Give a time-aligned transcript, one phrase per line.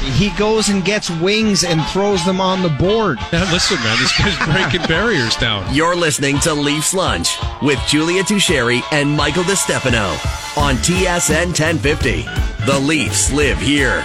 [0.00, 3.18] he goes and gets wings and throws them on the board.
[3.32, 5.72] Now, listen, man, this guy's breaking barriers down.
[5.72, 10.10] You're listening to Leafs Lunch with Julia Tocheri and Michael DeStefano
[10.58, 12.22] on TSN 1050.
[12.66, 14.04] The Leafs live here.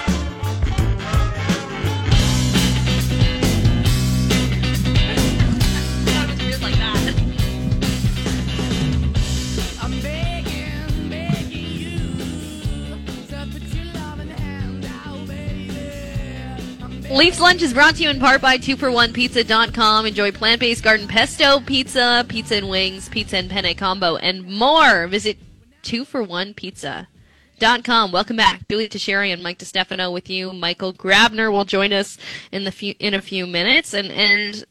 [17.16, 20.06] Leafs Lunch is brought to you in part by 2for1pizza.com.
[20.06, 25.08] Enjoy plant-based garden pesto, pizza, pizza and wings, pizza and penne combo, and more.
[25.08, 25.38] Visit
[25.84, 28.12] 2for1pizza.com.
[28.12, 28.68] Welcome back.
[28.68, 30.52] Julie Tocheri and Mike DeStefano with you.
[30.52, 32.18] Michael Grabner will join us
[32.52, 34.66] in the few, in a few minutes, and and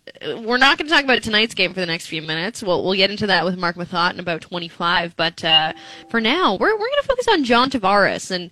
[0.45, 2.63] we're not going to talk about tonight's game for the next few minutes.
[2.63, 5.17] We'll we'll get into that with Mark Methot in about 25.
[5.17, 5.73] But uh,
[6.11, 8.51] for now, we're we're going to focus on John Tavares and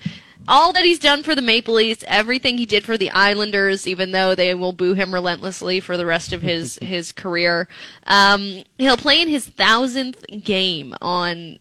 [0.49, 4.13] all that he's done for the Maple Leafs, everything he did for the Islanders, even
[4.13, 7.69] though they will boo him relentlessly for the rest of his his career.
[8.07, 11.59] Um, he'll play in his thousandth game on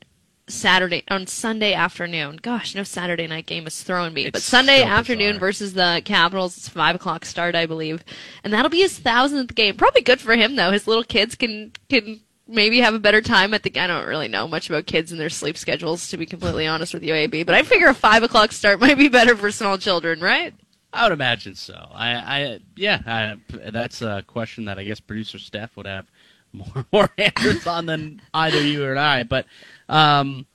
[0.47, 2.37] Saturday on Sunday afternoon.
[2.41, 4.25] Gosh, no Saturday night game is throwing me.
[4.25, 8.03] It's but Sunday so afternoon versus the Capitals, it's five o'clock start, I believe,
[8.43, 9.77] and that'll be his thousandth game.
[9.77, 10.71] Probably good for him though.
[10.71, 13.79] His little kids can can maybe have a better time at the.
[13.79, 16.93] I don't really know much about kids and their sleep schedules, to be completely honest
[16.93, 17.43] with you, AB.
[17.43, 20.53] But I figure a five o'clock start might be better for small children, right?
[20.93, 21.89] I would imagine so.
[21.93, 26.05] I, I yeah, I, that's a question that I guess producer Steph would have
[26.53, 29.23] more more answers on than either you or I.
[29.23, 29.45] But
[29.87, 30.45] um,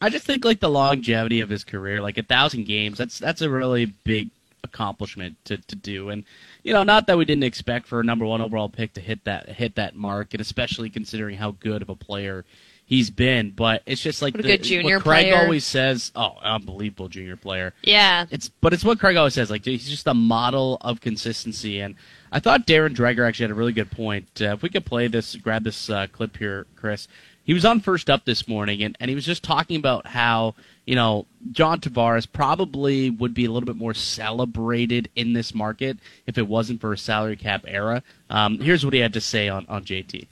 [0.00, 3.40] I just think like the longevity of his career, like a thousand games, that's that's
[3.40, 4.30] a really big
[4.62, 6.10] accomplishment to, to do.
[6.10, 6.24] And
[6.68, 9.24] you know, not that we didn't expect for a number one overall pick to hit
[9.24, 12.44] that hit that mark, and especially considering how good of a player
[12.84, 13.52] he's been.
[13.52, 15.42] But it's just like What the, junior what Craig player.
[15.42, 16.12] always says.
[16.14, 17.72] Oh, unbelievable junior player.
[17.82, 18.26] Yeah.
[18.30, 19.50] It's but it's what Craig always says.
[19.50, 21.80] Like he's just a model of consistency.
[21.80, 21.94] And
[22.30, 24.28] I thought Darren Dreger actually had a really good point.
[24.38, 27.08] Uh, if we could play this, grab this uh, clip here, Chris.
[27.48, 30.54] He was on First Up this morning, and, and he was just talking about how
[30.84, 35.96] you know John Tavares probably would be a little bit more celebrated in this market
[36.26, 38.02] if it wasn't for a salary cap era.
[38.28, 40.26] Um, here's what he had to say on on JT.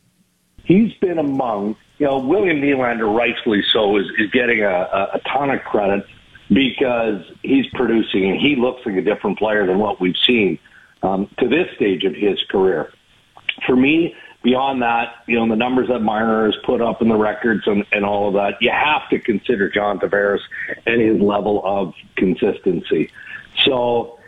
[0.64, 5.20] he's been among, you know, William Nylander, rightfully so, is, is getting a, a, a
[5.20, 6.04] ton of credit
[6.50, 10.58] because he's producing and he looks like a different player than what we've seen
[11.02, 12.92] um, to this stage of his career.
[13.66, 14.14] For me,
[14.46, 17.84] beyond that, you know, the numbers that Marner has put up in the records and,
[17.90, 20.38] and all of that, you have to consider John Tavares
[20.86, 23.10] and his level of consistency.
[23.64, 24.20] So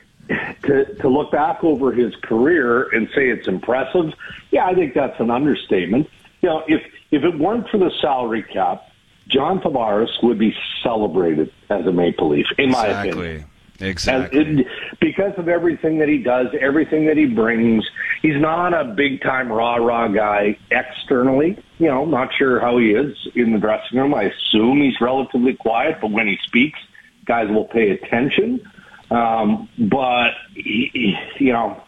[0.64, 4.12] to, to look back over his career and say it's impressive,
[4.50, 6.10] yeah, I think that's an understatement.
[6.42, 8.90] You know, if if it weren't for the salary cap,
[9.28, 10.52] John Tavares would be
[10.82, 13.44] celebrated as a Maple Leaf, in my opinion.
[13.80, 14.40] Exactly.
[14.40, 14.66] As it,
[15.00, 17.88] because of everything that he does, everything that he brings,
[18.22, 21.62] he's not a big time rah rah guy externally.
[21.78, 24.14] You know, not sure how he is in the dressing room.
[24.14, 26.78] I assume he's relatively quiet, but when he speaks,
[27.24, 28.68] guys will pay attention.
[29.10, 31.80] Um, but he, he, you know,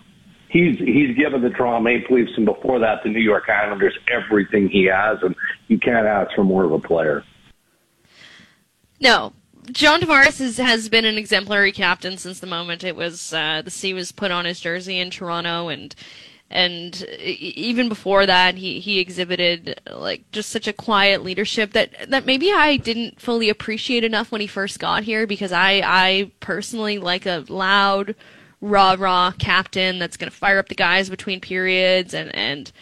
[0.49, 4.69] he's he's given the Toronto Maple Leafs and before that the New York Islanders everything
[4.69, 5.35] he has, and
[5.67, 7.25] you can't ask for more of a player.
[9.01, 9.33] No.
[9.73, 13.71] John Tavares has, has been an exemplary captain since the moment it was uh, the
[13.71, 15.95] C was put on his jersey in Toronto, and
[16.51, 22.27] and even before that, he, he exhibited like just such a quiet leadership that that
[22.27, 26.99] maybe I didn't fully appreciate enough when he first got here because I I personally
[26.99, 28.17] like a loud,
[28.61, 32.73] rah rah captain that's going to fire up the guys between periods and and.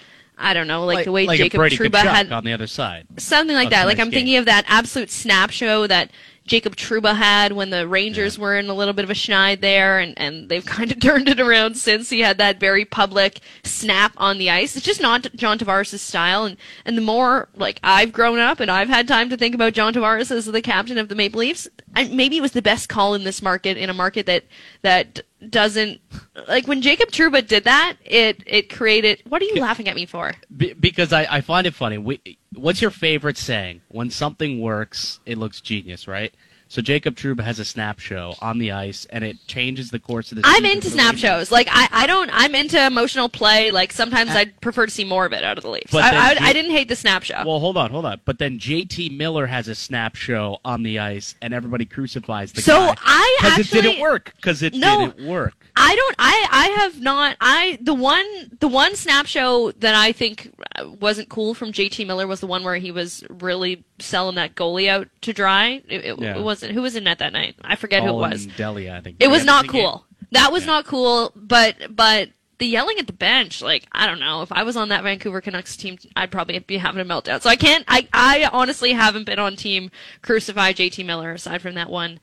[0.40, 3.08] I don't know, like, the way like Jacob Trouba had on the other side.
[3.16, 3.86] something like that.
[3.86, 4.20] Like I'm game.
[4.20, 6.12] thinking of that absolute snap show that
[6.48, 9.98] Jacob Trouba had when the Rangers were in a little bit of a schneid there,
[9.98, 14.12] and and they've kind of turned it around since he had that very public snap
[14.16, 14.76] on the ice.
[14.76, 18.70] It's just not John Tavares' style, and and the more like I've grown up and
[18.70, 21.68] I've had time to think about John Tavares as the captain of the Maple Leafs,
[21.94, 24.44] I, maybe it was the best call in this market in a market that
[24.82, 26.00] that doesn't
[26.48, 27.96] like when Jacob Trouba did that.
[28.04, 29.22] It it created.
[29.28, 30.34] What are you laughing at me for?
[30.56, 31.98] Be- because I, I find it funny.
[31.98, 33.82] We, what's your favorite saying?
[33.88, 36.34] When something works, it looks genius, right?
[36.70, 40.30] So Jacob Trouba has a snap show on the ice, and it changes the course
[40.32, 40.42] of the.
[40.44, 41.22] I'm into snap Leafs.
[41.22, 41.50] shows.
[41.50, 42.28] Like I, I don't.
[42.32, 43.70] I'm into emotional play.
[43.70, 45.94] Like sometimes uh, I'd prefer to see more of it out of the Leafs.
[45.94, 46.00] I,
[46.30, 47.42] I, J- I didn't hate the snap show.
[47.46, 48.20] Well, hold on, hold on.
[48.26, 52.60] But then JT Miller has a snap show on the ice, and everybody crucifies the
[52.60, 54.34] So guy I because it didn't work.
[54.36, 55.06] Because it No.
[55.10, 55.54] didn't work.
[55.80, 56.16] I don't.
[56.18, 57.36] I I have not.
[57.40, 58.26] I the one
[58.58, 62.46] the one snap show that I think uh, wasn't cool from JT Miller was the
[62.46, 65.82] one where he was really selling that goalie out to dry.
[65.88, 66.36] It, it, Yeah.
[66.36, 66.72] it wasn't.
[66.72, 67.54] Who was in net that night?
[67.62, 68.46] I forget who it Collin was.
[68.46, 69.16] Delia, I think.
[69.20, 70.04] It was not cool.
[70.32, 74.42] That was not cool, but but the yelling at the bench, like I don't know,
[74.42, 77.40] if I was on that Vancouver Canucks team, I'd probably be having a meltdown.
[77.40, 77.84] So I can't.
[77.86, 79.90] I I honestly haven't been on team
[80.22, 82.18] crucify JT Miller aside from that one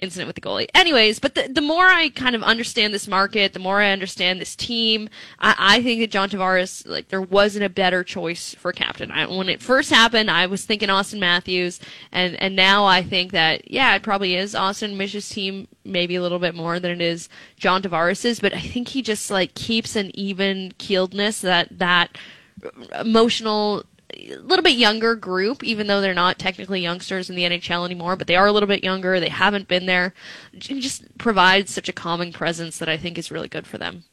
[0.00, 0.68] incident with the goalie.
[0.74, 4.40] Anyways, but the, the more I kind of understand this market, the more I understand
[4.40, 5.08] this team,
[5.38, 9.10] I, I think that John Tavares, like, there wasn't a better choice for captain.
[9.10, 11.80] I, when it first happened, I was thinking Auston Matthews,
[12.10, 16.22] and, and now I think that, yeah, it probably is Auston Mitch's team, maybe a
[16.22, 19.96] little bit more than it is John Tavares's, but I think he just, like, keeps
[19.96, 22.16] an even keeledness that, that
[22.98, 27.84] emotional a little bit younger group, even though they're not technically youngsters in the NHL
[27.84, 29.20] anymore, but they are a little bit younger.
[29.20, 30.14] They haven't been there.
[30.52, 34.04] It just provides such a calming presence that I think is really good for them.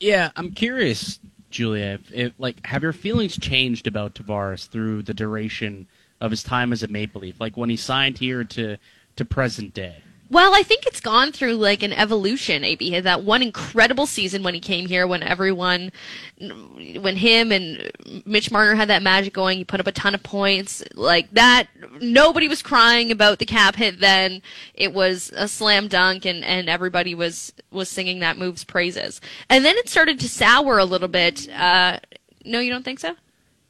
[0.00, 1.20] Yeah, I'm curious,
[1.50, 1.98] Julia.
[2.00, 5.86] If, if, like, have your feelings changed about Tavares through the duration
[6.20, 7.40] of his time as a Maple Leaf?
[7.40, 8.76] Like when he signed here to
[9.16, 10.02] to present day.
[10.32, 12.64] Well, I think it's gone through like an evolution.
[12.64, 15.92] AB had that one incredible season when he came here, when everyone,
[16.38, 17.92] when him and
[18.24, 19.58] Mitch Marner had that magic going.
[19.58, 21.68] He put up a ton of points like that.
[22.00, 24.40] Nobody was crying about the cap hit then.
[24.72, 29.20] It was a slam dunk, and and everybody was was singing that move's praises.
[29.50, 31.46] And then it started to sour a little bit.
[31.50, 31.98] Uh,
[32.42, 33.16] no, you don't think so?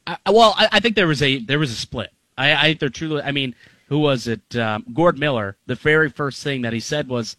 [0.07, 2.13] I, well, I, I think there was a there was a split.
[2.37, 3.21] I, I think there truly.
[3.21, 3.53] I mean
[3.93, 4.55] who was it?
[4.55, 5.55] Um, Gord Miller.
[5.67, 7.37] The very first thing that he said was,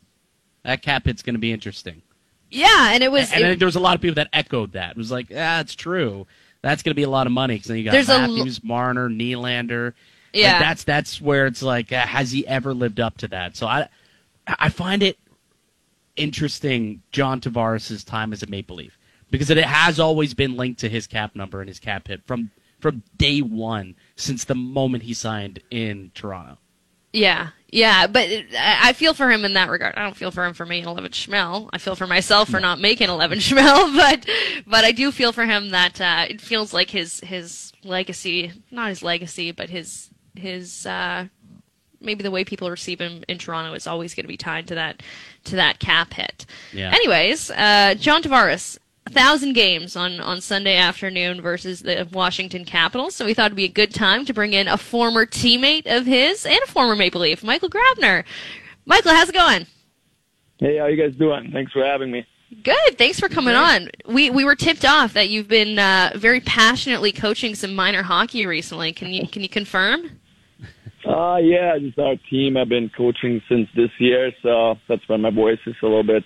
[0.63, 2.03] "That cap hit's going to be interesting."
[2.49, 3.33] Yeah, and it was.
[3.33, 4.93] And, it, and there was a lot of people that echoed that.
[4.93, 6.29] It was like, "Yeah, it's true.
[6.63, 8.67] That's going to be a lot of money." Because then you got there's Matthews, a,
[8.67, 9.95] Marner, Nylander.
[10.33, 13.57] Yeah, like that's that's where it's like, uh, has he ever lived up to that?
[13.57, 13.89] So I,
[14.47, 15.19] I find it
[16.15, 18.97] interesting, John Tavares' time as a Maple Leaf,
[19.29, 22.53] because it has always been linked to his cap number and his cap hit from
[22.85, 26.59] from day one since the moment he signed in Toronto.
[27.15, 28.29] Yeah, yeah, but
[28.59, 29.95] I feel for him in that regard.
[29.97, 31.71] I don't feel for him for making 11 schmel.
[31.73, 34.29] I feel for myself for not making 11 schmel, but
[34.67, 38.91] but I do feel for him that uh, it feels like his his legacy, not
[38.91, 41.29] his legacy, but his his uh,
[42.03, 44.75] maybe the way people receive him in Toronto is always going to be tied to
[44.75, 45.03] that
[45.45, 46.45] to that cap hit.
[46.71, 46.91] Yeah.
[46.95, 48.77] Anyways, uh, John Tavares
[49.11, 53.15] thousand games on, on Sunday afternoon versus the Washington Capitals.
[53.15, 56.07] So we thought it'd be a good time to bring in a former teammate of
[56.07, 58.25] his and a former Maple Leaf, Michael Grabner.
[58.87, 59.67] Michael, how's it going?
[60.59, 61.51] Hey, how you guys doing?
[61.53, 62.27] Thanks for having me.
[62.63, 62.99] Good.
[62.99, 63.91] Thanks for coming on.
[64.07, 68.47] We we were tipped off that you've been uh, very passionately coaching some minor hockey
[68.47, 68.93] recently.
[68.93, 70.21] Can you can you confirm?
[71.07, 72.57] Uh yeah, just our team.
[72.57, 76.25] I've been coaching since this year, so that's why my voice is a little bit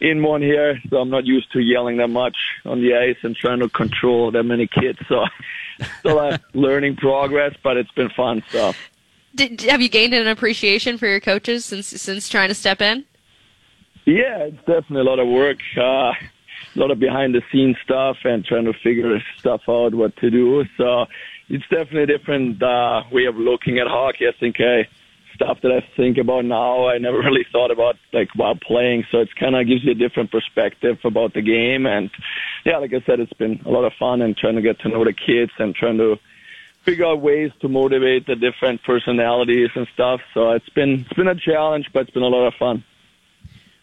[0.00, 3.36] in one here, so I'm not used to yelling that much on the ice and
[3.36, 4.98] trying to control that many kids.
[5.08, 5.24] So
[6.00, 8.42] still a learning progress, but it's been fun.
[8.50, 8.72] So,
[9.34, 13.04] Did, have you gained an appreciation for your coaches since since trying to step in?
[14.06, 16.16] Yeah, it's definitely a lot of work, uh, a
[16.74, 20.64] lot of behind the scenes stuff, and trying to figure stuff out what to do.
[20.76, 21.06] So
[21.48, 24.26] it's definitely a different uh, way of looking at hockey.
[24.26, 24.88] I think I
[25.40, 26.88] stuff that I think about now.
[26.88, 29.94] I never really thought about like while playing, so it's kind of gives you a
[29.94, 31.86] different perspective about the game.
[31.86, 32.10] And
[32.64, 34.88] yeah, like I said, it's been a lot of fun and trying to get to
[34.88, 36.18] know the kids and trying to
[36.84, 40.20] figure out ways to motivate the different personalities and stuff.
[40.34, 42.84] So it's been it's been a challenge, but it's been a lot of fun.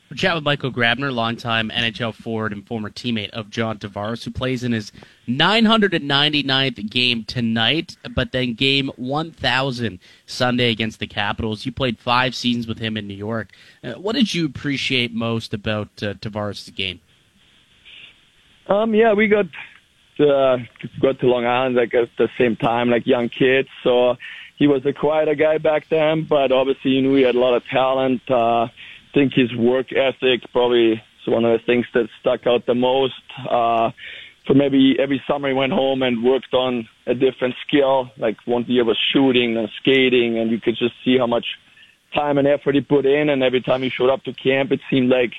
[0.09, 4.31] We're chat with Michael Grabner, longtime NHL forward and former teammate of John Tavares, who
[4.31, 4.93] plays in his
[5.27, 11.65] 999th game tonight, but then game 1000 Sunday against the Capitals.
[11.65, 13.49] You played five seasons with him in New York.
[13.83, 17.01] Uh, what did you appreciate most about uh, Tavares' game?
[18.67, 19.47] Um, yeah, we got
[20.19, 20.57] uh,
[21.01, 23.67] got to Long Island like at the same time, like young kids.
[23.83, 24.15] So
[24.55, 27.55] he was a quieter guy back then, but obviously you knew he had a lot
[27.55, 28.21] of talent.
[28.31, 28.67] Uh,
[29.13, 33.13] think his work ethic probably is one of the things that stuck out the most.
[33.49, 33.91] Uh,
[34.45, 38.09] for maybe every summer he went home and worked on a different skill.
[38.17, 41.45] Like one year was shooting and skating, and you could just see how much
[42.15, 43.29] time and effort he put in.
[43.29, 45.33] And every time he showed up to camp, it seemed like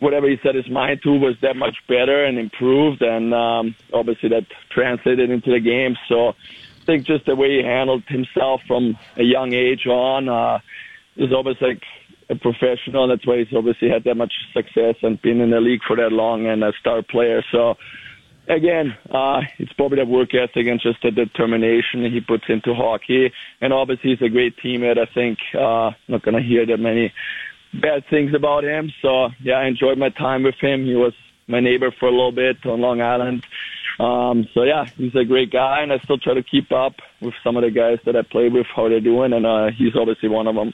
[0.00, 3.02] whatever he set his mind to was that much better and improved.
[3.02, 5.96] And um, obviously that translated into the game.
[6.08, 10.60] So I think just the way he handled himself from a young age on uh,
[11.16, 11.82] is almost like
[12.30, 13.08] a professional.
[13.08, 16.12] That's why he's obviously had that much success and been in the league for that
[16.12, 17.42] long and a star player.
[17.50, 17.74] So
[18.48, 23.32] again, uh, it's probably the work ethic and just the determination he puts into hockey.
[23.60, 24.98] And obviously he's a great teammate.
[24.98, 27.12] I think, uh, not going to hear that many
[27.74, 28.92] bad things about him.
[29.02, 30.84] So yeah, I enjoyed my time with him.
[30.84, 31.12] He was
[31.46, 33.44] my neighbor for a little bit on Long Island.
[33.98, 37.34] Um, so yeah, he's a great guy, and I still try to keep up with
[37.42, 40.28] some of the guys that I play with, how they're doing, and uh, he's obviously
[40.28, 40.72] one of them.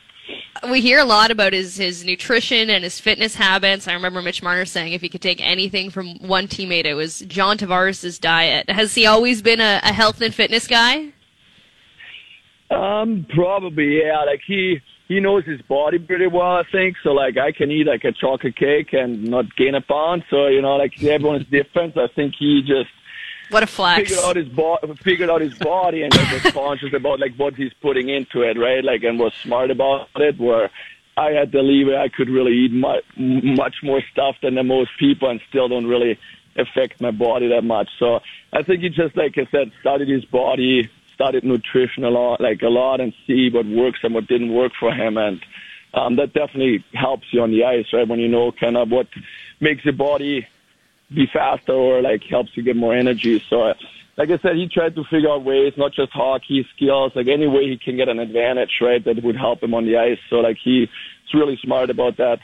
[0.71, 3.87] We hear a lot about his his nutrition and his fitness habits.
[3.89, 7.21] I remember Mitch Marner saying if he could take anything from one teammate, it was
[7.21, 8.71] John Tavares' diet.
[8.71, 11.13] Has he always been a, a health and fitness guy?
[12.71, 14.25] Um, probably, yeah.
[14.25, 16.97] Like he he knows his body pretty well, I think.
[17.03, 20.25] So like I can eat like a chocolate cake and not gain a pound.
[20.31, 21.97] So you know, like everyone is different.
[21.99, 22.91] I think he just
[23.55, 24.11] what a flex.
[24.11, 27.73] Figured out his bo- figured out his body and was conscious about like what he's
[27.75, 28.85] putting into it, right?
[28.85, 30.39] Like and was smart about it.
[30.39, 30.71] Where
[31.17, 34.65] I had to leave it, I could really eat much much more stuff than the
[34.65, 36.19] most people and still don't really
[36.57, 37.89] affect my body that much.
[37.99, 38.21] So
[38.53, 42.61] I think he just like I said, studied his body, studied nutrition a lot, like
[42.63, 45.41] a lot, and see what works and what didn't work for him, and
[45.95, 48.09] um, that definitely helps you on the ice, right?
[48.09, 49.07] When you know kind of what
[49.61, 50.49] makes your body
[51.13, 53.43] be faster or like helps you get more energy.
[53.49, 53.75] So,
[54.17, 57.47] like I said, he tried to figure out ways, not just hockey skills, like any
[57.47, 59.05] way he can get an advantage, right?
[59.05, 60.19] That would help him on the ice.
[60.31, 60.89] So, like he's
[61.33, 62.39] really smart about that.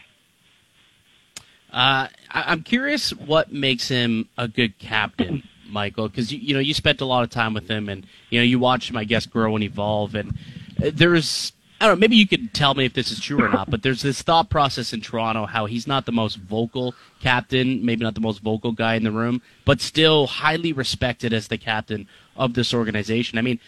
[1.73, 5.45] Uh, I'm curious what makes him a good captain.
[5.69, 8.41] Michael, because you, you know you spent a lot of time with him, and you
[8.41, 10.17] know you watched him, I guess, grow and evolve.
[10.17, 10.37] And
[10.83, 13.49] uh, there's I don't know, maybe you could tell me if this is true or
[13.49, 17.83] not, but there's this thought process in Toronto how he's not the most vocal captain,
[17.85, 21.57] maybe not the most vocal guy in the room, but still highly respected as the
[21.57, 22.07] captain
[22.37, 23.39] of this organization.
[23.39, 23.59] I mean,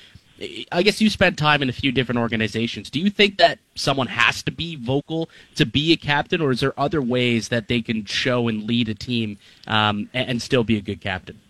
[0.71, 2.91] I guess you spent time in a few different organizations.
[2.91, 6.61] Do you think that someone has to be vocal to be a captain, or is
[6.61, 10.77] there other ways that they can show and lead a team um, and still be
[10.77, 11.41] a good captain?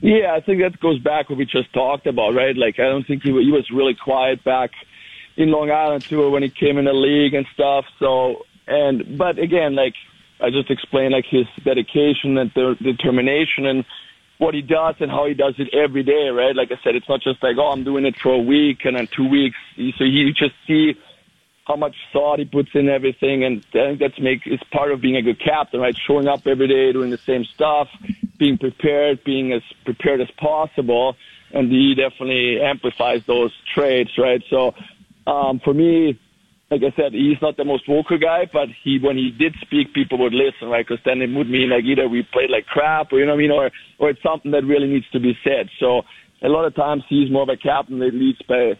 [0.00, 2.56] Yeah, I think that goes back what we just talked about, right?
[2.56, 4.70] Like, I don't think he, he was really quiet back
[5.38, 7.86] in Long Island too when he came in the league and stuff.
[7.98, 9.94] So, and but again, like
[10.40, 13.84] I just explained, like his dedication and the determination and
[14.38, 16.54] what he does and how he does it every day, right?
[16.54, 18.94] Like I said, it's not just like, oh, I'm doing it for a week and
[18.94, 19.56] then two weeks.
[19.96, 20.94] So you just see
[21.66, 25.02] how much thought he puts in everything, and I think that's make is part of
[25.02, 25.94] being a good captain, right?
[26.06, 27.88] Showing up every day, doing the same stuff,
[28.38, 31.14] being prepared, being as prepared as possible,
[31.52, 34.42] and he definitely amplifies those traits, right?
[34.48, 34.74] So,
[35.28, 36.18] um, for me,
[36.70, 39.94] like I said, he's not the most vocal guy, but he when he did speak,
[39.94, 40.86] people would listen, right?
[40.86, 43.38] Because then it would mean like either we played like crap, or you know what
[43.38, 45.68] I mean, or or it's something that really needs to be said.
[45.80, 46.02] So
[46.42, 48.74] a lot of times he's more of a captain that leads by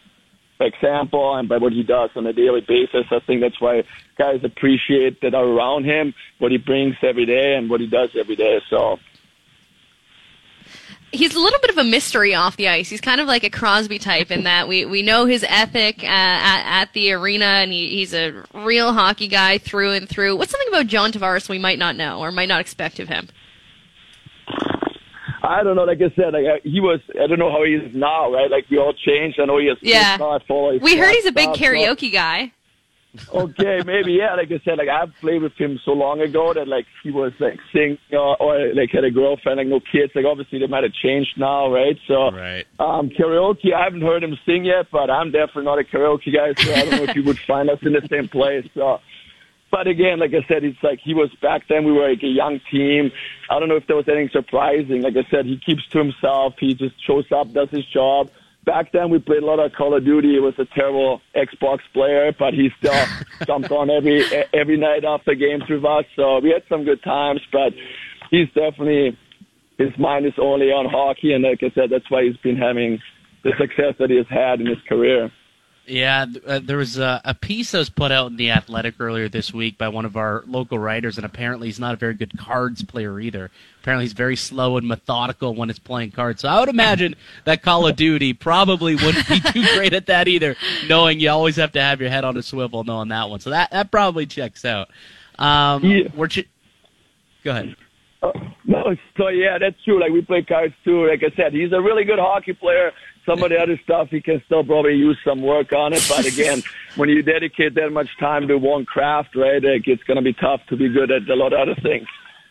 [0.60, 3.06] example and by what he does on a daily basis.
[3.10, 3.84] I think that's why
[4.18, 8.10] guys appreciate that are around him, what he brings every day and what he does
[8.18, 8.58] every day.
[8.68, 8.98] So
[11.12, 12.88] he's a little bit of a mystery off the ice.
[12.88, 16.06] He's kind of like a Crosby type in that we, we know his ethic uh,
[16.06, 20.36] at, at the arena, and he, he's a real hockey guy through and through.
[20.36, 23.28] What's something about John Tavares we might not know or might not expect of him?
[25.42, 25.84] I don't know.
[25.84, 27.00] Like I said, like he was.
[27.14, 28.50] I don't know how he is now, right?
[28.50, 29.38] Like we all changed.
[29.40, 29.78] I know he has.
[29.80, 30.16] Yeah.
[30.82, 32.52] We heard he's a big karaoke guy.
[33.32, 34.34] Okay, maybe yeah.
[34.34, 37.32] Like I said, like I've played with him so long ago that like he was
[37.38, 40.12] like sing uh, or like had a girlfriend, like no kids.
[40.14, 41.96] Like obviously they might have changed now, right?
[42.06, 42.66] So right.
[42.78, 46.54] Um, karaoke, I haven't heard him sing yet, but I'm definitely not a karaoke guy,
[46.62, 48.66] so I don't know if you would find us in the same place.
[48.74, 49.00] So
[49.70, 51.84] but again, like I said, it's like he was back then.
[51.84, 53.10] We were like a young team.
[53.50, 55.02] I don't know if there was anything surprising.
[55.02, 56.54] Like I said, he keeps to himself.
[56.58, 58.30] He just shows up, does his job.
[58.68, 60.34] Back then, we played a lot of Call of Duty.
[60.34, 63.02] He was a terrible Xbox player, but he still
[63.46, 64.22] jumped on every
[64.52, 66.04] every night after games with us.
[66.14, 67.40] So we had some good times.
[67.50, 67.72] But
[68.30, 69.16] he's definitely
[69.78, 72.98] his mind is only on hockey, and like I said, that's why he's been having
[73.42, 75.32] the success that he has had in his career.
[75.88, 79.28] Yeah, uh, there was a, a, piece that was put out in the Athletic earlier
[79.28, 82.36] this week by one of our local writers, and apparently he's not a very good
[82.36, 83.50] cards player either.
[83.80, 86.42] Apparently he's very slow and methodical when it's playing cards.
[86.42, 87.14] So I would imagine
[87.44, 90.56] that Call of Duty probably wouldn't be too great at that either,
[90.88, 93.40] knowing you always have to have your head on a swivel knowing that one.
[93.40, 94.90] So that that probably checks out.
[95.38, 96.08] Um, yeah.
[96.14, 96.48] we're ch-
[97.44, 97.76] Go ahead.
[98.22, 98.32] Uh,
[98.64, 100.00] no, so yeah, that's true.
[100.00, 101.08] Like we play cards too.
[101.08, 102.92] Like I said, he's a really good hockey player
[103.28, 106.04] some of the other stuff he can still probably use some work on it.
[106.08, 106.62] But again,
[106.96, 110.60] when you dedicate that much time to one craft, right, it's going to be tough
[110.68, 112.06] to be good at a lot of other things.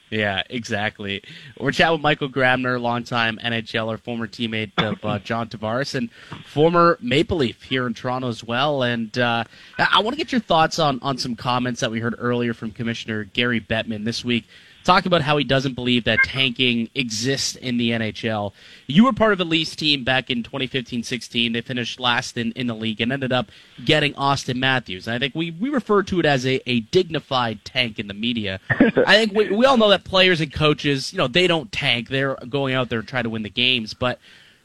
[0.10, 1.22] Yeah, exactly.
[1.60, 6.10] We're chatting with Michael Grabner, longtime NHLer, former teammate of uh, John Tavares, and
[6.46, 8.84] former Maple Leaf here in Toronto as well.
[8.84, 9.44] And uh,
[9.78, 12.72] I want to get your thoughts on, on some comments that we heard earlier from
[12.72, 14.46] Commissioner Gary Bettman this week
[14.88, 18.54] talked about how he doesn't believe that tanking exists in the NHL.
[18.88, 21.52] You were part of a Leafs team back in 2015-16.
[21.52, 23.52] They finished last in, in the league and ended up
[23.84, 25.06] getting Auston Matthews.
[25.06, 28.14] And I think we, we refer to it as a, a dignified tank in the
[28.14, 28.62] media.
[28.70, 32.08] I think we, we all know that players and coaches, you know, they don't tank.
[32.08, 33.94] They're going out there to try to win the games.
[33.94, 34.20] But,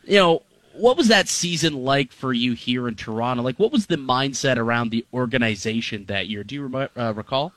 [0.04, 0.42] you know,
[0.74, 3.42] what was that season like for you here in Toronto?
[3.42, 6.44] Like, what was the mindset around the organization that year?
[6.44, 7.52] Do you rem- uh, recall?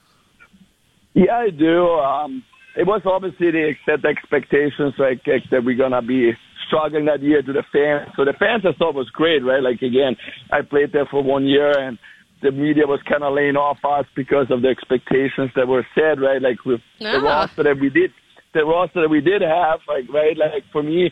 [1.13, 1.91] Yeah, I do.
[1.91, 2.43] Um,
[2.75, 6.33] it was obviously the set expectations like, that we're gonna be
[6.67, 8.09] struggling that year to the fans.
[8.15, 9.61] So the fans I thought was great, right?
[9.61, 10.15] Like again,
[10.51, 11.97] I played there for one year and
[12.41, 16.19] the media was kind of laying off us because of the expectations that were set,
[16.19, 16.41] right?
[16.41, 17.41] Like with the Ah.
[17.41, 18.11] roster that we did,
[18.53, 21.11] the roster that we did have, like right, like for me.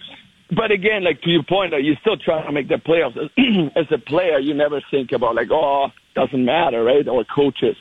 [0.55, 3.17] But again, like to your point, like, you're still trying to make the playoffs.
[3.75, 7.07] As a player, you never think about like, oh, doesn't matter, right?
[7.07, 7.75] Or coaches.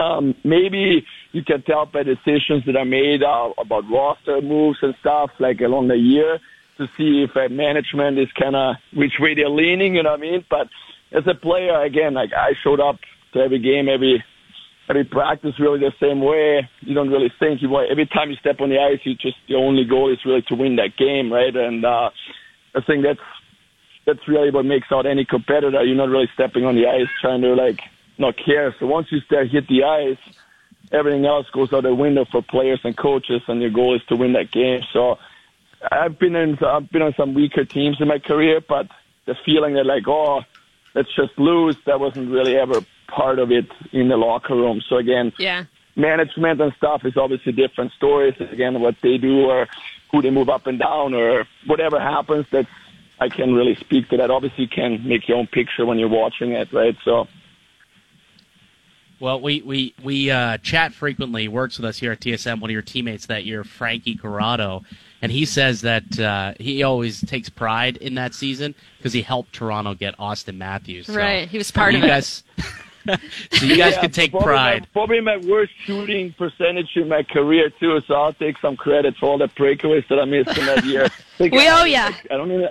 [0.00, 4.94] Um, maybe you can tell by decisions that are made uh, about roster moves and
[5.00, 6.38] stuff, like along the year,
[6.78, 9.96] to see if uh, management is kind of which way they're leaning.
[9.96, 10.44] You know what I mean?
[10.48, 10.68] But
[11.12, 12.96] as a player, again, like I showed up
[13.34, 14.24] to every game, every
[14.88, 16.68] every practice, really the same way.
[16.80, 17.62] You don't really think.
[17.62, 20.18] You want, every time you step on the ice, you just the only goal is
[20.24, 21.54] really to win that game, right?
[21.54, 22.10] And uh,
[22.74, 23.20] I think that's
[24.06, 25.82] that's really what makes out any competitor.
[25.84, 27.80] You're not really stepping on the ice trying to like
[28.20, 28.74] not care.
[28.78, 30.34] So once you start hit the ice,
[30.92, 34.16] everything else goes out the window for players and coaches, and your goal is to
[34.16, 34.80] win that game.
[34.92, 35.16] So
[35.90, 38.86] I've been in I've been on some weaker teams in my career, but
[39.26, 40.40] the feeling that like oh
[40.94, 44.80] let's just lose that wasn't really ever part of it in the locker room.
[44.88, 45.64] So again, Yeah.
[45.96, 48.34] management and stuff is obviously different stories.
[48.52, 49.66] Again, what they do or
[50.12, 52.68] who they move up and down or whatever happens, that's
[53.20, 54.30] I can really speak to that.
[54.30, 56.96] Obviously, you can make your own picture when you're watching it, right?
[57.04, 57.26] So.
[59.20, 61.46] Well, we we we uh, chat frequently.
[61.46, 62.60] Works with us here at TSN.
[62.60, 64.82] One of your teammates that year, Frankie Corrado,
[65.20, 69.52] and he says that uh, he always takes pride in that season because he helped
[69.52, 71.06] Toronto get Auston Matthews.
[71.06, 71.46] So Right.
[71.48, 72.08] He was part you of it.
[72.08, 72.42] guys,
[73.06, 74.80] so you guys Yeah, can take probably pride.
[74.82, 78.00] My, probably my worst shooting percentage in my career too.
[78.06, 81.08] So I'll take some credit for all the breakaways that I missed in that year.
[81.36, 82.10] Think We I- owe ya.
[82.30, 82.68] I don't even.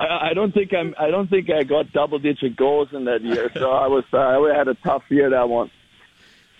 [0.00, 0.94] I, I don't think I'm.
[0.96, 3.50] I don't think I got double digit goals in that year.
[3.54, 4.04] So I was.
[4.12, 5.72] Uh, I had a tough year that one.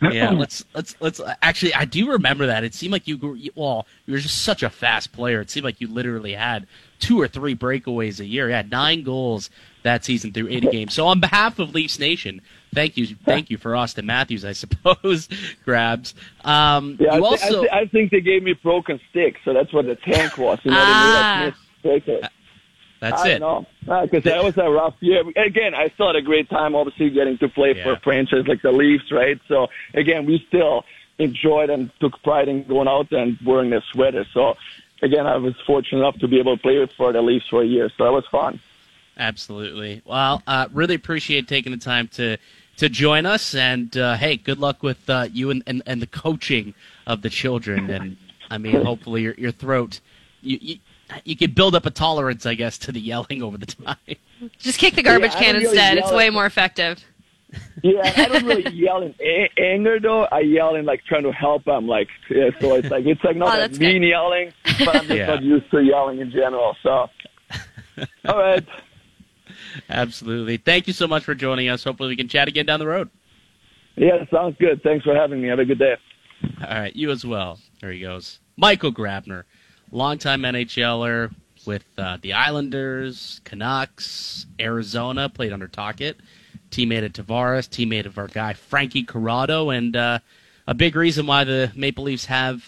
[0.00, 1.74] Yeah, let's let's let's actually.
[1.74, 2.62] I do remember that.
[2.64, 3.34] It seemed like you grew.
[3.34, 5.40] you- Well, you were just such a fast player.
[5.40, 6.66] It seemed like you literally had
[7.00, 8.48] two or three breakaways a year.
[8.48, 9.50] You had nine goals
[9.82, 10.92] that season through 80 games.
[10.94, 12.40] So on behalf of Leafs Nation,
[12.74, 14.44] thank you, thank you for Auston Matthews.
[14.44, 15.28] I suppose
[15.64, 16.14] grabs.
[16.44, 19.36] Um, Yeah, you I, thi- I, also thi- I think they gave me broken stick,
[19.44, 20.58] so that's what the tank was.
[20.64, 21.52] You know, Ah.
[23.00, 23.40] That's I it.
[24.10, 25.22] because that was a rough year.
[25.36, 28.62] Again, I still had a great time, obviously getting to play for a franchise like
[28.62, 29.40] the Leafs, right?
[29.48, 30.84] So again, we still
[31.18, 34.26] enjoyed and took pride in going out and wearing the sweater.
[34.32, 34.56] So
[35.02, 37.66] again, I was fortunate enough to be able to play for the Leafs for a
[37.66, 38.60] year, so that was fun.
[39.18, 40.02] Absolutely.
[40.04, 42.36] Well, uh, really appreciate taking the time to
[42.76, 46.06] to join us, and uh, hey, good luck with uh, you and, and and the
[46.06, 46.74] coaching
[47.06, 47.90] of the children.
[47.90, 48.16] And
[48.50, 50.00] I mean, hopefully your your throat,
[50.40, 50.76] you you,
[51.24, 53.96] you can build up a tolerance, I guess, to the yelling over the time.
[54.58, 55.98] Just kick the garbage Yeah, can really instead.
[55.98, 57.02] It's way more effective.
[57.82, 60.24] Yeah, I don't really yell in a- anger though.
[60.24, 61.66] I yell in like trying to help.
[61.66, 63.80] I'm like, yeah, so it's like it's like not Oh, that good.
[63.80, 65.26] mean yelling, but I'm just Yeah.
[65.26, 66.76] not used to yelling in general.
[66.82, 66.90] So,
[68.28, 68.66] all right.
[69.88, 70.58] Absolutely.
[70.58, 71.84] Thank you so much for joining us.
[71.84, 73.08] Hopefully, we can chat again down the road.
[73.96, 74.82] Yeah, sounds good.
[74.82, 75.48] Thanks for having me.
[75.48, 75.96] Have a good day.
[76.62, 77.58] All right, you as well.
[77.80, 78.38] There he goes.
[78.56, 79.44] Michael Grabner,
[79.90, 81.32] longtime NHLer
[81.66, 86.16] with uh, the Islanders, Canucks, Arizona, played under Tocchet,
[86.70, 90.18] teammate of Tavares, teammate of our guy Frankie Corrado, and uh,
[90.66, 92.64] a big reason why the Maple Leafs have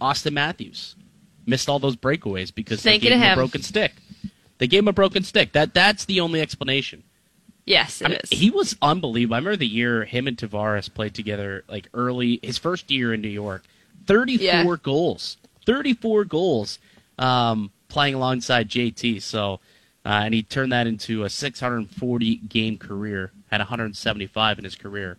[0.00, 0.94] Auston Matthews.
[1.46, 3.94] Missed all those breakaways because Thank they gave him a broken stick.
[4.58, 5.52] They gave him a broken stick.
[5.52, 7.02] That that's the only explanation.
[7.66, 8.30] Yes, it I mean, is.
[8.30, 9.34] he was unbelievable.
[9.34, 13.20] I remember the year him and Tavares played together, like early his first year in
[13.20, 13.64] New York.
[14.06, 14.76] Thirty-four Yeah.
[14.82, 16.78] goals, thirty-four goals,
[17.18, 19.22] um, playing alongside JT.
[19.22, 19.60] So,
[20.04, 23.32] uh, and he turned that into a 640 game career.
[23.50, 25.18] Had 175 in his career.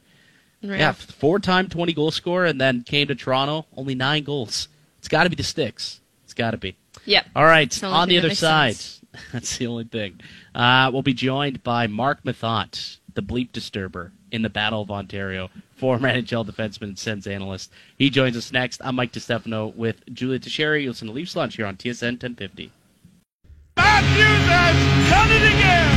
[0.63, 0.79] Right.
[0.79, 4.67] Yeah, four-time 20 goal scorer, and then came to Toronto, only nine goals.
[4.99, 5.99] It's got to be the sticks.
[6.23, 6.75] It's got to be.
[7.05, 7.25] Yep.
[7.35, 9.01] All right, on the other side, sense.
[9.33, 10.19] that's the only thing.
[10.53, 15.49] Uh, we'll be joined by Mark Methot, the bleep disturber in the Battle of Ontario,
[15.81, 17.71] former NHL defenseman and Sens analyst.
[17.97, 18.81] He joins us next.
[18.83, 20.83] I'm Mike DeStefano with Julia Tocheri.
[20.83, 22.71] You listen to Leafs Lunch here on TSN 1050.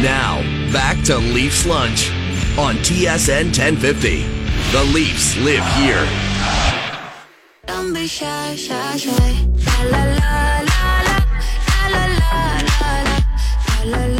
[0.03, 0.40] Now,
[0.73, 2.11] back to Leafs Lunch
[2.57, 4.23] on TSN 1050.
[4.73, 6.09] The Leafs live here.
[7.66, 9.12] Don't be shy, shy, shy.
[9.90, 11.16] La la la la la.
[11.92, 13.03] La la la la
[13.85, 14.09] la.
[14.09, 14.13] La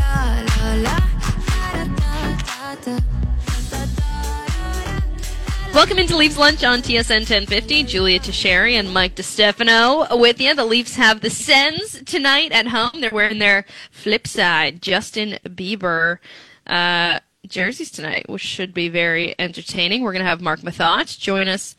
[5.75, 7.83] Welcome into Leafs Lunch on TSN 1050.
[7.83, 10.55] Julia Tocheri and Mike DeStefano with you.
[10.55, 13.01] The Leafs have the Sens tonight at home.
[13.01, 16.19] They're wearing their flip side Justin Bieber
[16.69, 20.03] uh, jerseys tonight, which should be very entertaining.
[20.03, 21.75] We're going to have Mark Methot join us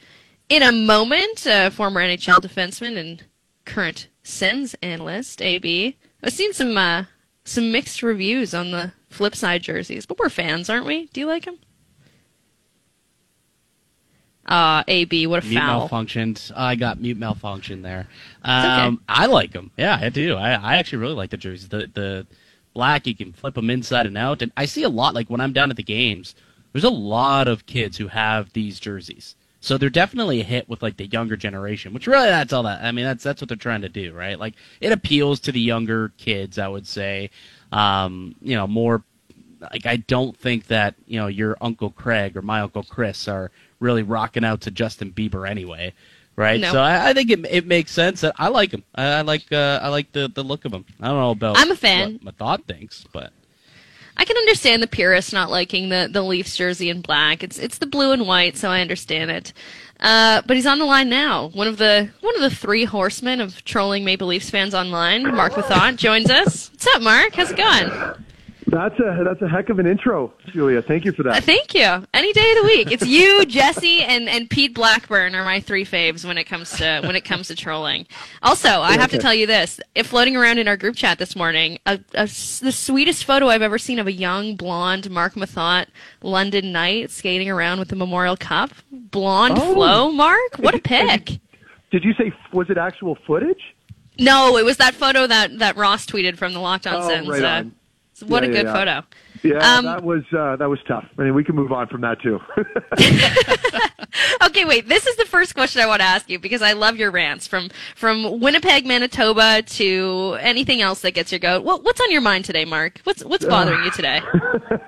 [0.49, 3.23] in a moment, uh, former NHL defenseman and
[3.63, 5.95] current Sens analyst, AB.
[6.21, 7.05] I've seen some uh,
[7.45, 11.05] some mixed reviews on the flip side jerseys, but we're fans, aren't we?
[11.13, 11.59] Do you like them?
[14.45, 15.49] Uh, AB, what a foul.
[15.49, 15.89] Mute foul.
[15.89, 16.51] malfunctioned.
[16.55, 18.07] I got mute malfunction there.
[18.43, 18.51] okay.
[18.51, 19.71] Um, I like them.
[19.77, 20.35] Yeah, I do.
[20.35, 21.69] I, I actually really like the jerseys.
[21.69, 22.27] The the
[22.73, 24.43] black, you can flip them inside and out.
[24.43, 26.35] And I see a lot, like when I'm down at the games,
[26.73, 29.35] there's a lot of kids who have these jerseys.
[29.61, 32.83] So they're definitely a hit with like the younger generation, which really that's all that.
[32.83, 34.37] I mean, that's that's what they're trying to do, right?
[34.37, 37.31] Like it appeals to the younger kids, I would say.
[37.71, 39.03] Um, you know, more
[39.59, 43.51] like I don't think that you know your Uncle Craig or my Uncle Chris are
[43.79, 45.93] really rocking out to Justin Bieber anyway,
[46.35, 46.59] right?
[46.59, 46.71] No.
[46.71, 48.83] So I, I think it it makes sense that I like him.
[48.93, 50.85] I, I like uh, I like the the look of him.
[50.99, 52.19] I don't know about I'm a fan.
[52.21, 53.31] what Methot thinks, but
[54.17, 57.43] I can understand the purists not liking the, the Leafs jersey in black.
[57.43, 59.53] It's it's the blue and white, so I understand it.
[59.99, 61.49] Uh, but he's on the line now.
[61.49, 65.53] One of the one of the three horsemen of trolling Maple Leafs fans online, Mark
[65.53, 66.69] Methot, joins us.
[66.71, 67.33] What's up, Mark?
[67.33, 68.15] How's it going?
[68.67, 70.81] That's a that's a heck of an intro, Julia.
[70.81, 71.43] Thank you for Uh, that.
[71.43, 72.03] thank you.
[72.15, 72.91] Any day of the week.
[72.91, 77.01] It's you, Jesse, and, and Pete Blackburn are my three faves when it comes to
[77.03, 78.07] when it comes to trolling.
[78.41, 81.35] Also, I have to tell you this: if floating around in our group chat this
[81.35, 85.85] morning, a, a the sweetest photo I've ever seen of a young blonde Mark Methot
[86.23, 88.71] London Knight skating around with the Memorial Cup.
[88.91, 89.73] Blonde Oh.
[89.75, 90.55] flow, Mark.
[90.57, 91.39] What a pic!
[91.91, 93.61] Did you say was it actual footage?
[94.17, 97.27] No, it was that photo that that Ross tweeted from the Locked On Oh, Sens.
[97.27, 97.75] right uh, on.
[98.15, 98.73] So what Yeah, a good yeah.
[98.73, 99.03] photo.
[99.43, 101.05] Yeah, Um, that was uh, that was tough.
[101.19, 102.39] I mean, we can move on from that too.
[104.41, 104.87] Okay, wait.
[104.87, 107.45] This is the first question I want to ask you because I love your rants
[107.45, 111.63] from from Winnipeg, Manitoba to anything else that gets your goat.
[111.65, 113.01] What, what's on your mind today, Mark?
[113.03, 114.21] What's what's bothering you today?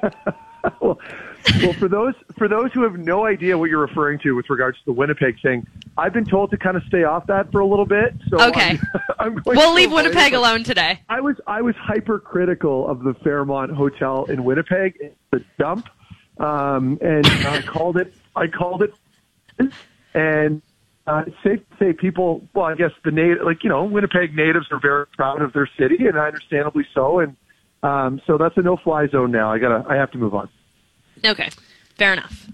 [0.81, 0.97] well,
[1.62, 4.77] well, for those for those who have no idea what you're referring to with regards
[4.79, 5.65] to the Winnipeg thing,
[5.97, 8.13] I've been told to kind of stay off that for a little bit.
[8.29, 8.71] So Okay.
[8.71, 8.79] I'm,
[9.19, 11.01] I'm going We'll leave Winnipeg alone today.
[11.10, 14.97] I was I was hypercritical of the Fairmont Hotel in Winnipeg.
[14.99, 15.88] It's a dump,
[16.39, 18.93] um, and I called it I called it,
[20.13, 20.62] and
[21.07, 22.47] uh, safe to say people.
[22.53, 25.69] Well, I guess the native, like you know, Winnipeg natives are very proud of their
[25.79, 27.19] city, and understandably so.
[27.19, 27.36] And
[27.83, 29.51] um, so that's a no fly zone now.
[29.51, 30.49] I gotta I have to move on.
[31.25, 31.49] Okay,
[31.97, 32.47] fair enough.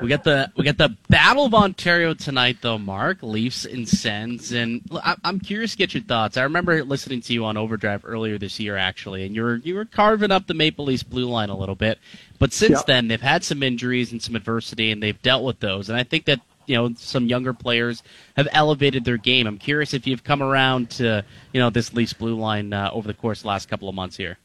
[0.00, 2.78] We got the we got the Battle of Ontario tonight, though.
[2.78, 6.38] Mark Leafs and Sens, and I, am curious to get your thoughts.
[6.38, 9.74] I remember listening to you on Overdrive earlier this year, actually, and you were you
[9.74, 11.98] were carving up the Maple Leafs blue line a little bit.
[12.38, 12.86] But since Yep.
[12.86, 15.90] then, they've had some injuries and some adversity, and they've dealt with those.
[15.90, 18.02] And I think that you know some younger players
[18.36, 19.46] have elevated their game.
[19.46, 21.22] I'm curious if you've come around to
[21.52, 23.94] you know this Leafs blue line uh, over the course of the last couple of
[23.94, 24.38] months here.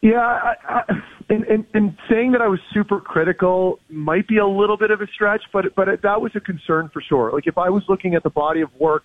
[0.00, 4.46] Yeah, I, I, and, and and saying that I was super critical might be a
[4.46, 7.32] little bit of a stretch, but but it, that was a concern for sure.
[7.32, 9.04] Like if I was looking at the body of work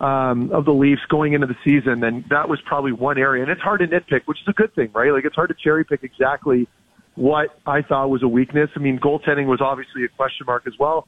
[0.00, 3.42] um, of the Leafs going into the season, then that was probably one area.
[3.42, 5.12] And it's hard to nitpick, which is a good thing, right?
[5.12, 6.68] Like it's hard to cherry pick exactly
[7.14, 8.70] what I thought was a weakness.
[8.74, 11.06] I mean, goaltending was obviously a question mark as well.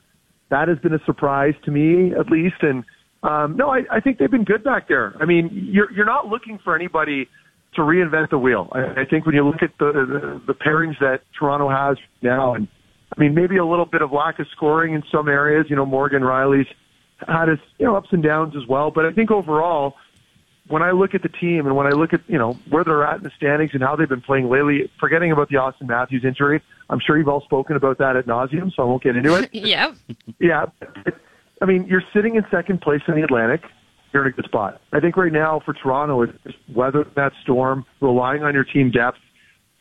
[0.51, 2.63] That has been a surprise to me, at least.
[2.63, 2.85] And
[3.23, 5.15] um, no, I, I think they've been good back there.
[5.21, 7.29] I mean, you're you're not looking for anybody
[7.75, 8.69] to reinvent the wheel.
[8.73, 12.55] I, I think when you look at the, the the pairings that Toronto has now,
[12.55, 12.69] and
[13.17, 15.67] I mean maybe a little bit of lack of scoring in some areas.
[15.69, 16.69] You know, Morgan Rielly's
[17.27, 19.95] had his you know ups and downs as well, but I think overall,
[20.69, 23.05] when I look at the team and when I look at you know where they're
[23.07, 26.25] at in the standings and how they've been playing lately, forgetting about the Auston Matthews
[26.25, 29.35] injury, I'm sure you've all spoken about that at nauseum, so I won't get into
[29.35, 29.51] it.
[29.55, 29.97] Yep.
[30.39, 30.67] Yeah.
[31.63, 33.63] I mean, you're sitting in second place in the Atlantic.
[34.15, 34.81] You're in a good spot.
[34.93, 38.93] I think right now for Toronto, it's just weathering that storm, relying on your team
[38.93, 39.19] depth.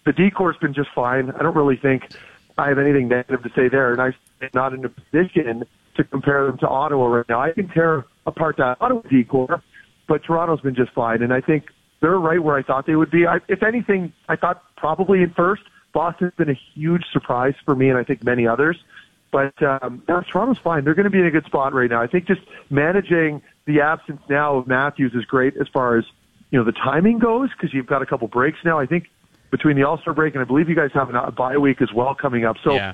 [0.05, 1.29] The D corps's been just fine.
[1.29, 2.09] I don't really think
[2.57, 4.13] I have anything negative to say there, and I'm
[4.55, 5.65] not in a position
[5.95, 7.41] to compare them to Ottawa right now.
[7.41, 9.61] I can tear apart that Ottawa D corps,
[10.07, 11.65] but Toronto's been just fine, and I think
[12.01, 13.27] they're right where I thought they would be.
[13.27, 15.61] I, if anything, I thought probably in first.
[15.93, 18.83] Boston's been a huge surprise for me, and I think many others.
[19.31, 20.83] But um, no, Toronto's fine.
[20.85, 22.01] They're going to be in a good spot right now.
[22.01, 22.41] I think just
[22.71, 26.05] managing the absence now of Matthews is great as far as
[26.51, 28.79] you know the timing goes because you've got a couple breaks now.
[28.79, 29.05] I think
[29.51, 31.93] between the All Star break and I believe you guys have a bye week as
[31.93, 32.57] well coming up.
[32.63, 32.93] So Yeah.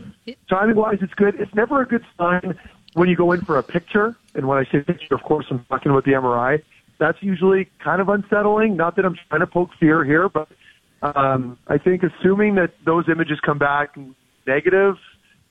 [0.50, 1.36] timing wise, it's good.
[1.40, 2.58] It's never a good sign
[2.94, 4.16] when you go in for a picture.
[4.36, 6.62] And when I say picture, of course, I'm talking about the MRI.
[7.00, 8.76] That's usually kind of unsettling.
[8.76, 10.50] Not that I'm trying to poke fear here, but
[11.02, 13.96] um, I think assuming that those images come back
[14.46, 14.96] negative,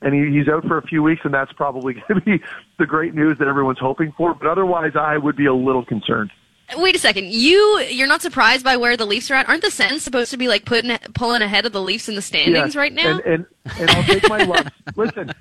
[0.01, 2.43] and he, he's out for a few weeks, and that's probably going to be
[2.77, 4.33] the great news that everyone's hoping for.
[4.33, 6.31] But otherwise, I would be a little concerned.
[6.77, 7.31] Wait a second.
[7.31, 9.49] You you're not surprised by where the Leafs are at?
[9.49, 12.21] Aren't the Sens supposed to be like putting pulling ahead of the Leafs in the
[12.21, 13.09] standings right now?
[13.09, 13.45] And and,
[13.79, 14.71] and I'll take my lumps.
[14.95, 15.31] Listen,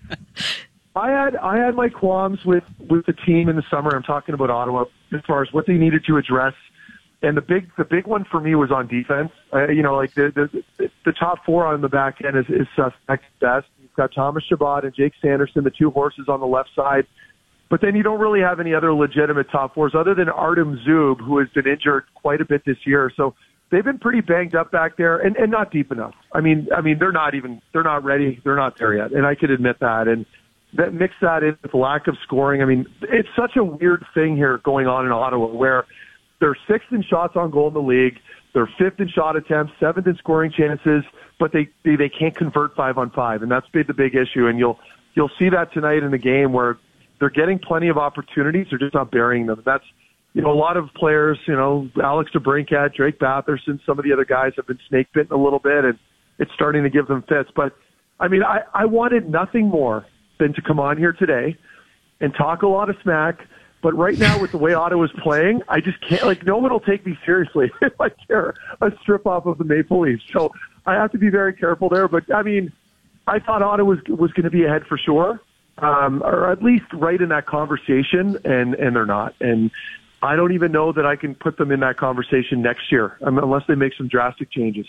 [0.96, 3.94] I had I had my qualms with with the team in the summer.
[3.94, 6.54] I'm talking about Ottawa as far as what they needed to address.
[7.20, 9.32] And the big the big one for me was on defense.
[9.52, 10.32] Uh, you know, like the,
[10.78, 13.66] the the top four on the back end is, is suspect best.
[13.98, 17.04] Got Thomas Chabot and Jake Sanderson, the two horses on the left side.
[17.68, 21.18] But then you don't really have any other legitimate top fours other than Artem Zub,
[21.18, 23.12] who has been injured quite a bit this year.
[23.16, 23.34] So
[23.70, 26.14] they've been pretty banged up back there and, and not deep enough.
[26.32, 28.40] I mean, I mean, they're not even, they're not ready.
[28.44, 29.10] They're not there yet.
[29.10, 30.06] And I could admit that.
[30.06, 30.24] And
[30.74, 32.62] that mix that in with lack of scoring.
[32.62, 35.86] I mean, it's such a weird thing here going on in Ottawa where
[36.40, 38.20] they're sixth in shots on goal in the league.
[38.54, 41.04] They're fifth in shot attempts, seventh in scoring chances,
[41.38, 43.42] but they, they, they can't convert five on five.
[43.42, 44.46] And that's been the big issue.
[44.46, 44.78] And you'll,
[45.14, 46.78] you'll see that tonight in the game where
[47.20, 48.66] they're getting plenty of opportunities.
[48.70, 49.62] They're just not burying them.
[49.64, 49.84] That's,
[50.32, 54.12] you know, a lot of players, you know, Alex DeBrincat, Drake Batherson, some of the
[54.12, 55.98] other guys have been snake bitten a little bit and
[56.38, 57.50] it's starting to give them fits.
[57.54, 57.72] But
[58.20, 60.06] I mean, I, I wanted nothing more
[60.38, 61.56] than to come on here today
[62.20, 63.40] and talk a lot of smack.
[63.80, 66.24] But right now, with the way Ottawa's playing, I just can't.
[66.24, 69.64] Like, no one will take me seriously if I tear a strip off of the
[69.64, 70.24] Maple Leafs.
[70.32, 70.52] So
[70.86, 72.08] I have to be very careful there.
[72.08, 72.72] But I mean,
[73.26, 75.40] I thought Ottawa was was going to be ahead for sure,
[75.78, 79.34] um, or at least right in that conversation, and and they're not.
[79.40, 79.70] And
[80.22, 83.38] I don't even know that I can put them in that conversation next year, um,
[83.38, 84.86] unless they make some drastic changes.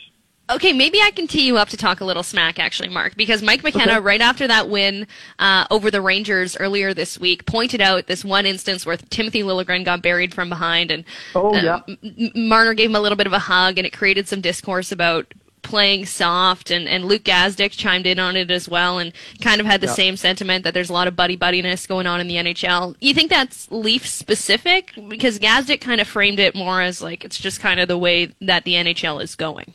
[0.49, 3.43] Okay, maybe I can tee you up to talk a little smack, actually, Mark, because
[3.43, 3.99] Mike McKenna, Okay.
[3.99, 5.05] right after that win
[5.37, 9.85] uh, over the Rangers earlier this week, pointed out this one instance where Timothy Liljegren
[9.85, 11.03] got buried from behind, and
[11.35, 11.79] Oh, uh, yeah.
[11.87, 14.41] M- M- Marner gave him a little bit of a hug, and it created some
[14.41, 15.31] discourse about
[15.61, 19.67] playing soft, and, and Luke Gazdic chimed in on it as well, and kind of
[19.67, 19.93] had the Yeah.
[19.93, 22.95] same sentiment that there's a lot of buddy buddiness going on in the NHL.
[23.01, 24.93] You think that's Leaf specific?
[25.09, 28.31] Because Gazdic kind of framed it more as like it's just kind of the way
[28.41, 29.73] that the NHL is going.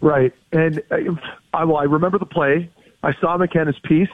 [0.00, 0.32] Right.
[0.52, 0.96] And uh,
[1.54, 2.70] I, well, I remember the play.
[3.02, 4.08] I saw McKenna's piece.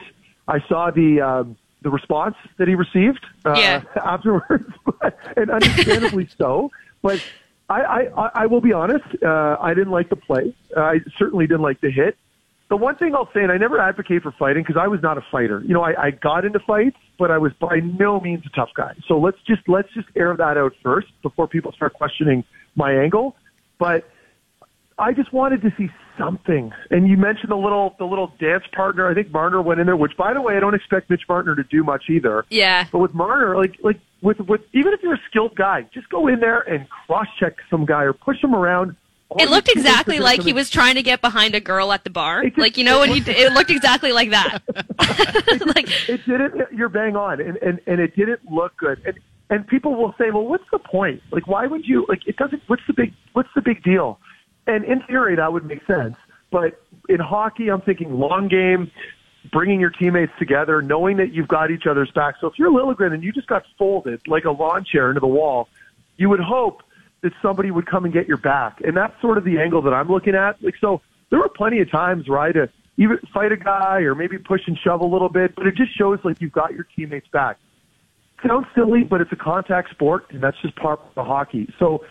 [0.47, 3.83] I saw the um, the response that he received uh, Yeah.
[3.95, 4.71] afterwards,
[5.37, 6.71] and understandably so.
[7.01, 7.23] But
[7.69, 7.81] I,
[8.15, 9.05] I, I- will be honest.
[9.23, 10.55] Uh, I didn't like the play.
[10.75, 12.17] Uh, I certainly didn't like the hit.
[12.67, 15.19] The one thing I'll say, and I never advocate for fighting because I was not
[15.19, 15.61] a fighter.
[15.63, 18.69] You know, I, I got into fights, but I was by no means a tough
[18.75, 18.95] guy.
[19.07, 22.43] So let's just let's just air that out first before people start questioning
[22.75, 23.35] my angle.
[23.77, 24.09] But
[24.97, 26.71] I just wanted to see something.
[26.89, 29.09] And you mentioned the little the little dance partner.
[29.09, 31.55] I think Marner went in there, which by the way, I don't expect Mitch Marner
[31.55, 32.45] to do much either.
[32.49, 32.85] Yeah.
[32.91, 36.27] But with Marner, like like with with even if you're a skilled guy, just go
[36.27, 38.95] in there and cross check some guy or push him around.
[39.37, 42.43] It looked exactly like he was trying to get behind a girl at the bar.
[42.43, 44.59] Just- Like you know when he it looked exactly like that.
[45.75, 46.71] like it didn't.
[46.71, 49.01] You're bang on, and and and it didn't look good.
[49.05, 51.21] And and people will say, well, what's the point?
[51.31, 52.05] Like, why would you?
[52.07, 52.63] Like, it doesn't.
[52.67, 53.13] What's the big?
[53.33, 54.19] What's the big deal?
[54.67, 56.15] And in theory, that would make sense.
[56.51, 58.91] But in hockey, I'm thinking long game,
[59.51, 62.35] bringing your teammates together, knowing that you've got each other's back.
[62.39, 65.27] So if you're Liljegren and you just got folded like a lawn chair into the
[65.27, 65.67] wall,
[66.17, 66.81] you would hope
[67.21, 68.81] that somebody would come and get your back.
[68.81, 70.61] And that's sort of the angle that I'm looking at.
[70.63, 73.99] Like, so there were plenty of times where I had to even fight a guy
[74.01, 76.73] or maybe push and shove a little bit, but it just shows like you've got
[76.73, 77.57] your teammates back.
[78.45, 81.73] Sounds silly, but it's a contact sport, and that's just part of the hockey.
[81.79, 82.05] So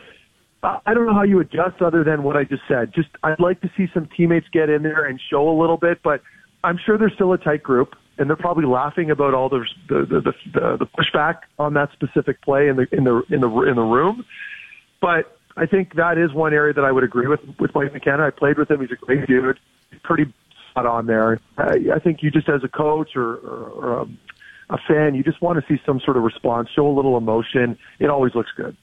[0.65, 2.93] I don't know how you adjust other than what I just said.
[2.95, 6.01] Just I'd like to see some teammates get in there and show a little bit,
[6.03, 6.23] but
[6.63, 10.07] I'm sure they're still a tight group, and they're probably laughing about all the the
[10.07, 13.77] the, the, the pushback on that specific play in the in the in the in
[13.77, 14.25] the room.
[15.01, 18.27] But I think that is one area that I would agree with with Mike McKenna.
[18.27, 19.59] I played with him; he's a great dude,
[20.03, 20.33] pretty
[20.71, 21.41] spot on there.
[21.59, 24.19] I, I think you just as a coach or, or, or um,
[24.71, 27.79] a fan, you just want to see some sort of response, show a little emotion.
[27.99, 28.77] It always looks good.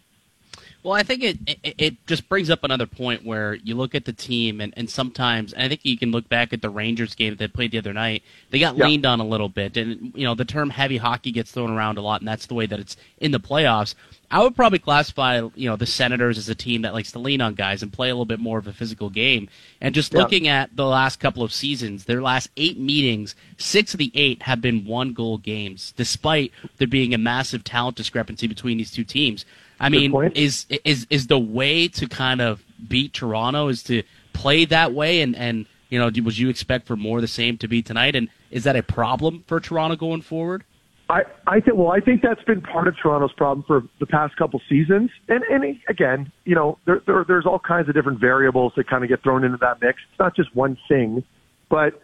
[0.83, 4.05] Well, I think it, it it just brings up another point where you look at
[4.05, 7.13] the team and, and sometimes and I think you can look back at the Rangers
[7.13, 8.23] game that they played the other night.
[8.49, 8.87] They got Yeah.
[8.87, 11.99] leaned on a little bit, and you know the term heavy hockey gets thrown around
[11.99, 13.93] a lot, and that's the way that it's in the playoffs.
[14.31, 17.41] I would probably classify you know the Senators as a team that likes to lean
[17.41, 19.49] on guys and play a little bit more of a physical game.
[19.81, 20.19] And just Yeah.
[20.21, 24.41] looking at the last couple of seasons, their last eight meetings, six of the eight
[24.43, 29.03] have been one goal games, despite there being a massive talent discrepancy between these two
[29.03, 29.45] teams.
[29.81, 34.65] I mean, is is is the way to kind of beat Toronto is to play
[34.65, 37.67] that way and and you know would you expect for more of the same to
[37.67, 40.63] be tonight and is that a problem for Toronto going forward?
[41.09, 44.37] I, I think well, I think that's been part of Toronto's problem for the past
[44.37, 45.09] couple seasons.
[45.27, 49.03] And and again, you know, there, there there's all kinds of different variables that kind
[49.03, 49.99] of get thrown into that mix.
[50.09, 51.23] It's not just one thing,
[51.69, 51.99] but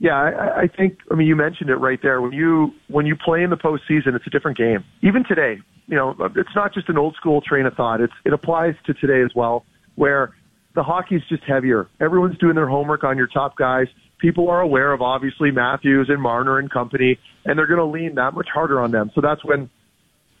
[0.00, 0.98] Yeah, I, I think.
[1.10, 2.20] I mean, you mentioned it right there.
[2.20, 4.84] When you when you play in the postseason, it's a different game.
[5.02, 5.58] Even today,
[5.88, 8.00] you know, it's not just an old school train of thought.
[8.00, 9.64] It's it applies to today as well,
[9.96, 10.34] where
[10.74, 11.88] the hockey's just heavier.
[12.00, 13.86] Everyone's doing their homework on your top guys.
[14.20, 18.16] People are aware of obviously Matthews and Marner and company, and they're going to lean
[18.16, 19.10] that much harder on them.
[19.14, 19.70] So that's when,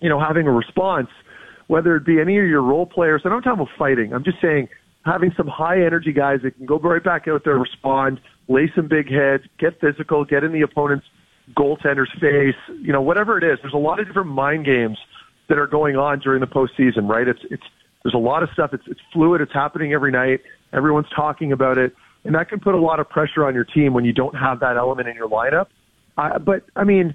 [0.00, 1.08] you know, having a response,
[1.66, 4.12] whether it be any of your role players, and I'm talking about fighting.
[4.12, 4.68] I'm just saying
[5.04, 8.86] having some high energy guys that can go right back out there, respond, lay some
[8.86, 11.06] big heads, get physical, get in the opponent's
[11.56, 13.58] goaltender's face, you know, whatever it is.
[13.62, 14.98] There's a lot of different mind games
[15.48, 17.26] that are going on during the postseason, right?
[17.26, 17.62] It's it's
[18.02, 18.72] there's a lot of stuff.
[18.72, 19.40] It's it's fluid.
[19.40, 20.40] It's happening every night.
[20.72, 23.94] Everyone's talking about it, and that can put a lot of pressure on your team
[23.94, 25.66] when you don't have that element in your lineup.
[26.16, 27.14] I, but I mean,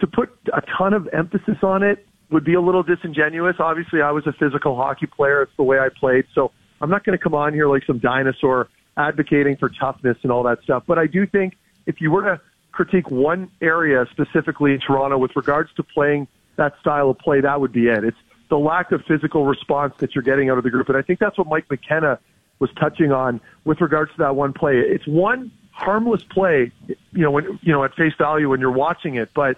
[0.00, 3.56] to put a ton of emphasis on it would be a little disingenuous.
[3.58, 5.42] Obviously, I was a physical hockey player.
[5.42, 6.24] It's the way I played.
[6.34, 10.30] So I'm not going to come on here like some dinosaur advocating for toughness and
[10.30, 10.84] all that stuff.
[10.86, 11.56] But I do think
[11.86, 12.40] if you were to
[12.72, 17.60] critique one area specifically in Toronto with regards to playing that style of play, that
[17.60, 18.04] would be it.
[18.04, 18.16] It's
[18.48, 20.88] the lack of physical response that you're getting out of the group.
[20.88, 22.18] And I think that's what Mike McKenna
[22.58, 24.78] was touching on with regards to that one play.
[24.78, 29.16] It's one harmless play, you know, when, you know, at face value when you're watching
[29.16, 29.56] it, but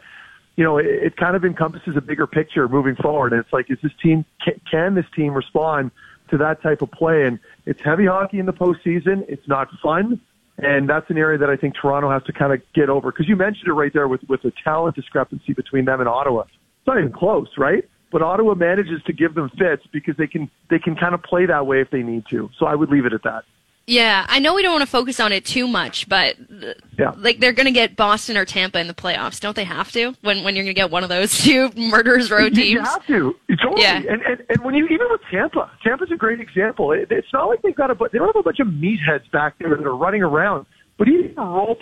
[0.57, 3.33] you know, it, it kind of encompasses a bigger picture moving forward.
[3.33, 4.25] And it's like, is this team,
[4.71, 5.91] can, this team respond
[6.31, 7.25] to that type of play?
[7.25, 9.25] And it's heavy hockey in the postseason.
[9.29, 10.21] It's not fun.
[10.59, 13.13] And that's an area that I think Toronto has to kind of get over.
[13.13, 16.45] Because you mentioned it right there with, with the talent discrepancy between them and Ottawa.
[16.87, 17.85] It's not even close, right?
[18.12, 21.46] But Ottawa manages to give them fits because they can they can kind of play
[21.46, 22.49] that way if they need to.
[22.59, 23.42] So I would leave it at that.
[23.88, 26.37] Yeah, I know we don't want to focus on it too much, but
[26.99, 27.12] Yeah.
[27.16, 30.14] like they're going to get Boston or Tampa in the playoffs, don't they have to?
[30.22, 32.59] When when you're going to get one of those two murderers row teams.
[32.70, 33.35] You have to.
[33.61, 33.83] Totally.
[33.83, 33.96] Yeah.
[33.96, 36.92] And, and and when you even with Tampa, Tampa's a great example.
[36.92, 39.59] It, it's not like they've got a they don't have a bunch of meatheads back
[39.59, 40.66] there that are running around.
[40.99, 41.31] But even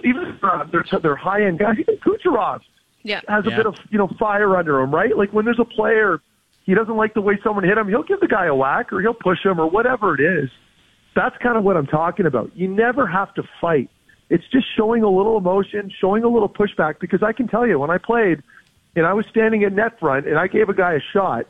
[0.04, 2.60] even uh, their their high end guys, even Kucherov
[3.04, 3.20] Yeah.
[3.28, 3.56] has a Yeah.
[3.58, 5.16] bit of you know fire under him, right?
[5.16, 6.20] Like when there's a player,
[6.64, 9.00] he doesn't like the way someone hit him, he'll give the guy a whack or
[9.00, 10.50] he'll push him or whatever it is.
[11.14, 12.50] That's kind of what I'm talking about.
[12.56, 13.88] You never have to fight.
[14.30, 16.98] It's just showing a little emotion, showing a little pushback.
[16.98, 18.42] Because I can tell you, when I played,
[18.96, 21.46] and I was standing at net front, and I gave a guy a shot,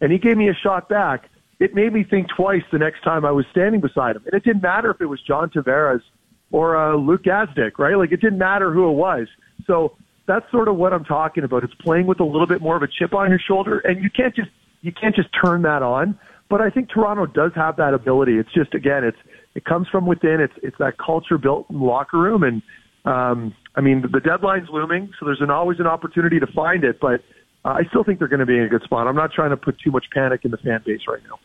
[0.00, 1.30] and he gave me a shot back.
[1.60, 4.44] It made me think twice the next time I was standing beside him, and it
[4.44, 6.02] didn't matter if it was John Tavares
[6.50, 7.96] or uh, Luke Gazdic, right?
[7.96, 9.28] Like it didn't matter who it was.
[9.66, 11.64] So that's sort of what I'm talking about.
[11.64, 14.10] It's playing with a little bit more of a chip on your shoulder, and you
[14.10, 14.50] can't just
[14.82, 16.18] you can't just turn that on.
[16.48, 18.38] But I think Toronto does have that ability.
[18.38, 19.18] It's just again, it's
[19.54, 20.40] it comes from within.
[20.40, 22.62] It's it's that culture built in the locker room, and
[23.04, 27.00] um, I mean the deadline's looming, so there's an always an opportunity to find it.
[27.00, 27.22] But
[27.64, 29.06] uh, I still think they're going to be in a good spot.
[29.06, 31.38] I'm not trying to put too much panic in the fan base right now.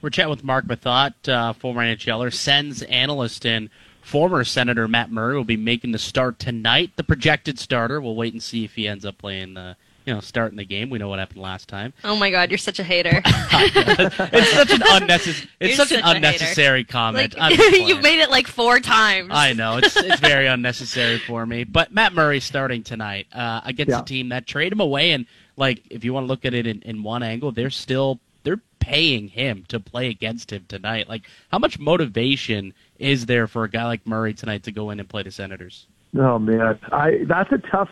[0.00, 3.68] We're chatting with Mark Methot, uh, former NHLer, Sens analyst, and
[4.08, 6.92] former Senator Matt Murray will be making the start tonight.
[6.96, 8.00] The projected starter.
[8.00, 9.74] We'll wait and see if he ends up playing, uh,
[10.06, 10.88] you know, starting the game.
[10.88, 11.92] We know what happened last time.
[12.02, 13.20] Oh my God, you're such a hater.
[13.60, 15.50] It's such an unnecessary.
[15.60, 16.16] It's You're such an such hater.
[16.16, 17.34] unnecessary comment.
[17.34, 17.88] like I'm just playing.
[17.88, 19.28] you've made it like four times.
[19.32, 21.64] I know it's it's very unnecessary for me.
[21.64, 24.00] But Matt Murray starting tonight uh, against Yeah.
[24.00, 26.66] a team that trade him away, and like if you want to look at it
[26.66, 31.08] in, in one angle, they're still they're paying him to play against him tonight.
[31.08, 35.00] Like how much motivation is there for a guy like Murray tonight to go in
[35.00, 35.86] and play the Senators?
[36.16, 37.90] Oh man, I that's a tough.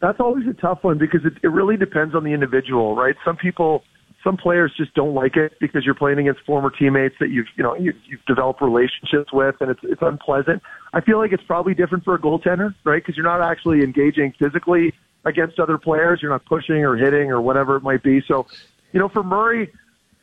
[0.00, 3.16] That's always a tough one because it, it really depends on the individual, right?
[3.24, 3.82] Some people,
[4.22, 7.64] some players just don't like it because you're playing against former teammates that you've you
[7.64, 10.62] know you, you've developed relationships with, and it's it's unpleasant.
[10.92, 13.02] I feel like it's probably different for a goaltender, right?
[13.02, 14.92] Because you're not actually engaging physically
[15.24, 16.20] against other players.
[16.22, 18.22] You're not pushing or hitting or whatever it might be.
[18.26, 18.46] So,
[18.92, 19.70] you know, for Murray,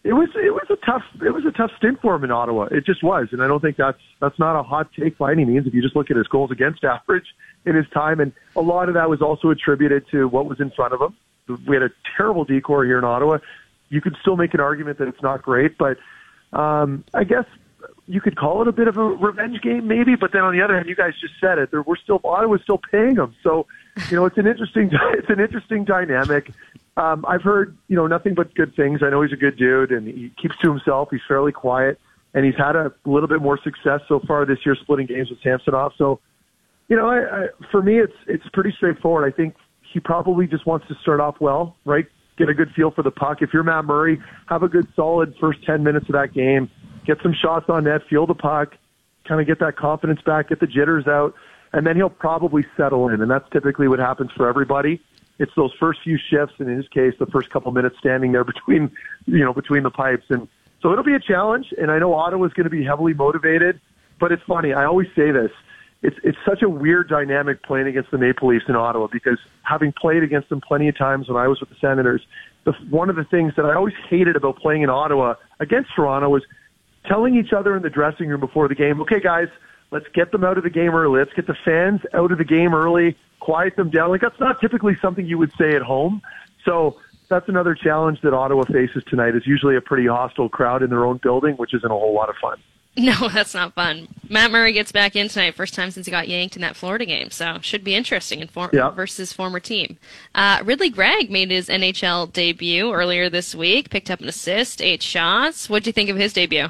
[0.03, 2.65] it was it was a tough it was a tough stint for him in Ottawa.
[2.65, 5.45] It just was, and I don't think that's that's not a hot take by any
[5.45, 5.65] means.
[5.65, 7.25] If you just look at his goals against average
[7.65, 10.69] in his time, and a lot of that was also attributed to what was in
[10.71, 11.15] front of him.
[11.67, 13.39] We had a terrible D corps here in Ottawa.
[13.89, 15.97] You could still make an argument that it's not great, but
[16.53, 17.45] um, I guess
[18.07, 20.15] you could call it a bit of a revenge game, maybe.
[20.15, 21.71] But then on the other hand, you guys just said it.
[21.71, 23.65] There, we're still Ottawa's still paying him, so
[24.09, 26.51] you know it's an interesting it's an interesting dynamic.
[26.97, 29.01] Um, I've heard you know nothing but good things.
[29.03, 31.09] I know he's a good dude, and he keeps to himself.
[31.11, 31.99] He's fairly quiet,
[32.33, 35.41] and he's had a little bit more success so far this year, splitting games with
[35.41, 35.91] Samsonov.
[35.97, 36.19] So,
[36.87, 39.31] you know, I, I, for me, it's it's pretty straightforward.
[39.31, 42.05] I think he probably just wants to start off well, right?
[42.37, 43.41] Get a good feel for the puck.
[43.41, 46.69] If you're Matt Murray, have a good solid first ten minutes of that game.
[47.05, 48.73] Get some shots on net, feel the puck,
[49.27, 51.33] kind of get that confidence back, get the jitters out,
[51.73, 53.21] and then he'll probably settle in.
[53.21, 55.01] And that's typically what happens for everybody.
[55.37, 58.43] It's those first few shifts, and in his case, the first couple minutes standing there
[58.43, 58.91] between,
[59.25, 60.25] you know, between the pipes.
[60.29, 60.47] And
[60.81, 61.73] so it'll be a challenge.
[61.77, 63.79] And I know Ottawa's going to be heavily motivated.
[64.19, 64.73] But it's funny.
[64.73, 65.51] I always say this:
[66.01, 69.91] it's it's such a weird dynamic playing against the Maple Leafs in Ottawa because having
[69.91, 72.21] played against them plenty of times when I was with the Senators,
[72.63, 76.29] the, one of the things that I always hated about playing in Ottawa against Toronto
[76.29, 76.43] was
[77.05, 79.47] telling each other in the dressing room before the game, okay, guys,
[79.91, 81.19] let's get them out of the game early.
[81.19, 84.09] Let's get the fans out of the game early, quiet them down.
[84.09, 86.21] Like that's not typically something you would say at home.
[86.65, 89.35] So that's another challenge that Ottawa faces tonight.
[89.35, 92.29] Is usually a pretty hostile crowd in their own building, which isn't a whole lot
[92.29, 92.57] of fun.
[92.97, 94.07] No, that's not fun.
[94.29, 97.05] Matt Murray gets back in tonight, first time since he got yanked in that Florida
[97.05, 98.89] game, so should be interesting in for- Yeah.
[98.91, 99.97] versus former team.
[100.33, 105.03] Uh, Ridley Greig made his NHL debut earlier this week, picked up an assist, eight
[105.03, 105.69] shots.
[105.69, 106.67] What do you think of his debut?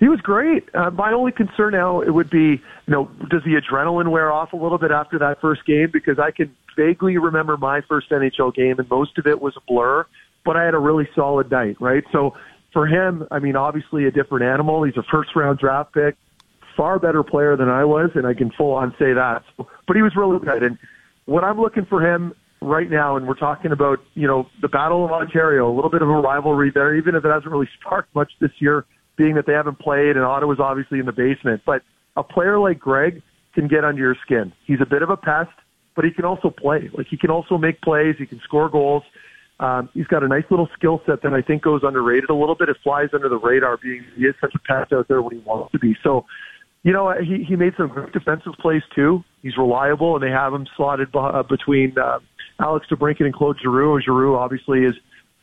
[0.00, 0.72] He was great.
[0.74, 4.52] Uh, my only concern now it would be, you know, does the adrenaline wear off
[4.52, 5.90] a little bit after that first game?
[5.92, 9.60] Because I can vaguely remember my first NHL game, and most of it was a
[9.66, 10.06] blur.
[10.44, 12.04] But I had a really solid night, right?
[12.12, 12.34] So
[12.72, 14.84] for him, I mean, obviously a different animal.
[14.84, 16.16] He's a first round draft pick,
[16.76, 19.42] far better player than I was, and I can full on say that.
[19.56, 20.62] But he was really good.
[20.62, 20.78] And
[21.24, 25.04] what I'm looking for him right now, and we're talking about, you know, the Battle
[25.04, 28.14] of Ontario, a little bit of a rivalry there, even if it hasn't really sparked
[28.14, 28.84] much this year,
[29.18, 31.60] being that they haven't played and Ottawa's obviously in the basement.
[31.66, 31.82] But
[32.16, 33.20] a player like Greig
[33.54, 34.52] can get under your skin.
[34.66, 35.50] He's a bit of a pest,
[35.94, 36.88] but he can also play.
[36.96, 38.14] Like he can also make plays.
[38.18, 39.02] He can score goals.
[39.60, 42.54] Um, he's got a nice little skill set that I think goes underrated a little
[42.54, 42.68] bit.
[42.68, 45.42] It flies under the radar, being he is such a pest out there when he
[45.42, 45.96] wants to be.
[46.02, 46.24] So,
[46.84, 49.24] you know, he he made some great defensive plays too.
[49.42, 52.20] He's reliable, and they have him slotted be- uh, between uh,
[52.60, 54.00] Alex DeBrincat and Claude Giroux.
[54.00, 54.94] Giroux obviously is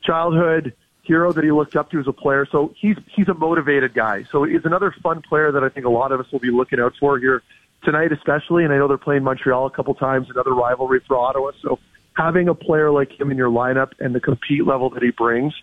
[0.01, 0.73] childhood
[1.05, 2.47] hero that he looked up to as a player.
[2.51, 4.25] So he's he's a motivated guy.
[4.31, 6.79] So he's another fun player that I think a lot of us will be looking
[6.79, 7.43] out for here
[7.83, 8.63] tonight, especially.
[8.63, 11.51] And I know they're playing Montreal a couple times, another rivalry for Ottawa.
[11.61, 11.79] So
[12.15, 15.53] having a player like him in your lineup and the compete level that he brings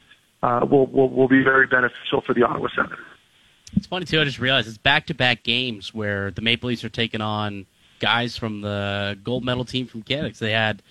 [0.43, 2.99] uh, will, will will be very beneficial for the Ottawa Senators.
[3.75, 4.21] It's funny too.
[4.21, 7.65] I just realized it's back-to-back games where the Maple Leafs are taking on
[8.01, 10.35] guys from the gold medal team from Canada.
[10.39, 10.83] They had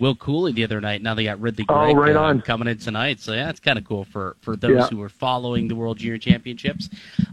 [0.00, 1.02] Will Cuylle the other night.
[1.02, 2.40] Now they got Ridley Oh, Greig right uh, on.
[2.40, 3.20] coming in tonight.
[3.20, 4.86] So yeah, it's kind of cool for for those Yeah.
[4.88, 6.88] who are following the World Junior Championships.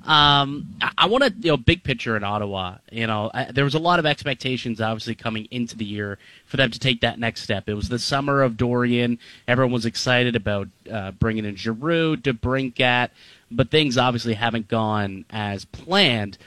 [0.05, 2.75] Um, I, I want to you know big picture in Ottawa.
[2.91, 6.57] You know, I, there was a lot of expectations obviously coming into the year for
[6.57, 7.67] them to take that next step.
[7.67, 9.17] It was the summer of Dorion.
[9.47, 13.09] Everyone was excited about uh, bringing in Giroux, DeBrincat,
[13.49, 16.37] but things obviously haven't gone as planned.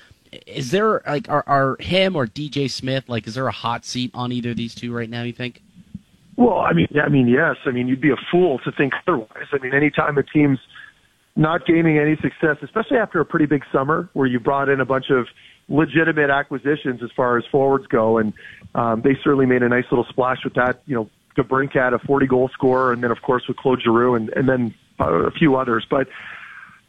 [0.46, 4.10] Is there like are, are him or DJ Smith like is there a hot seat
[4.14, 5.22] on either of these two right now?
[5.22, 5.62] You think?
[6.36, 7.56] Well, I mean, I mean, yes.
[7.64, 9.46] I mean, you'd be a fool to think otherwise.
[9.52, 10.58] I mean, anytime a team's
[11.36, 14.84] not gaining any success, especially after a pretty big summer where you brought in a
[14.84, 15.26] bunch of
[15.68, 18.32] legitimate acquisitions as far as forwards go, and
[18.74, 20.82] um, they certainly made a nice little splash with that.
[20.86, 24.28] You know, DeBrincat, a 40 goal scorer, and then of course with Claude Giroux, and,
[24.30, 25.86] and then a few others.
[25.88, 26.08] But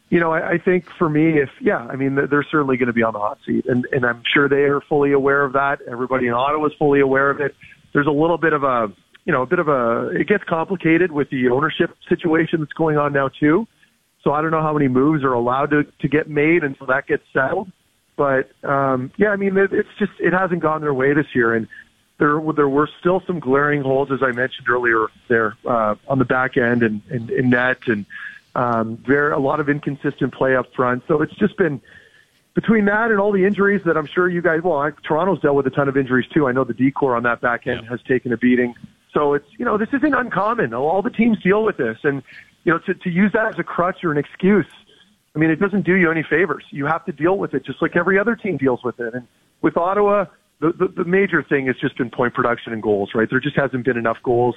[0.08, 2.92] you know, I, I think for me, if yeah, I mean, they're certainly going to
[2.92, 5.80] be on the hot seat, and and I'm sure they are fully aware of that.
[5.90, 7.56] Everybody in Ottawa is fully aware of it.
[7.92, 8.92] There's a little bit of a,
[9.26, 10.08] you know, a bit of a.
[10.10, 13.66] It gets complicated with the ownership situation that's going on now too.
[14.22, 17.06] So I don't know how many moves are allowed to to get made until that
[17.06, 17.70] gets settled.
[18.16, 21.54] But um, yeah, I mean, it, it's just it hasn't gone their way this year,
[21.54, 21.66] and
[22.18, 26.24] there there were still some glaring holes, as I mentioned earlier, there uh, on the
[26.24, 28.06] back end and and, and net, and
[28.54, 31.02] um, there a lot of inconsistent play up front.
[31.08, 31.80] So it's just been
[32.54, 34.62] between that and all the injuries that I'm sure you guys.
[34.62, 36.46] Well, I, Toronto's dealt with a ton of injuries too.
[36.46, 38.74] I know the D corps on that back end has taken a beating.
[39.16, 40.74] So it's you know this isn't uncommon.
[40.74, 42.22] All the teams deal with this, and
[42.64, 44.66] you know to to use that as a crutch or an excuse.
[45.34, 46.64] I mean, it doesn't do you any favors.
[46.70, 49.14] You have to deal with it just like every other team deals with it.
[49.14, 49.26] And
[49.60, 50.26] with Ottawa,
[50.60, 53.28] the, the, the major thing has just been point production and goals, right?
[53.28, 54.54] There just hasn't been enough goals,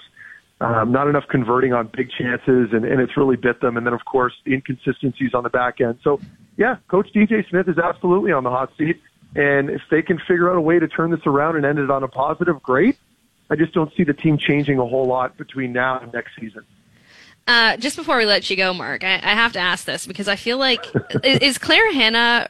[0.61, 3.75] um, not enough converting on big chances, and, and it's really bit them.
[3.75, 5.99] And then, of course, the inconsistencies on the back end.
[6.01, 6.21] So,
[6.55, 9.01] yeah, Coach DJ Smith is absolutely on the hot seat.
[9.35, 11.91] And if they can figure out a way to turn this around and end it
[11.91, 12.97] on a positive, great.
[13.49, 16.65] I just don't see the team changing a whole lot between now and next season.
[17.47, 20.27] Uh, just before we let you go, Mark, I, I have to ask this because
[20.27, 20.85] I feel like
[21.23, 22.47] is, is Claire Hanna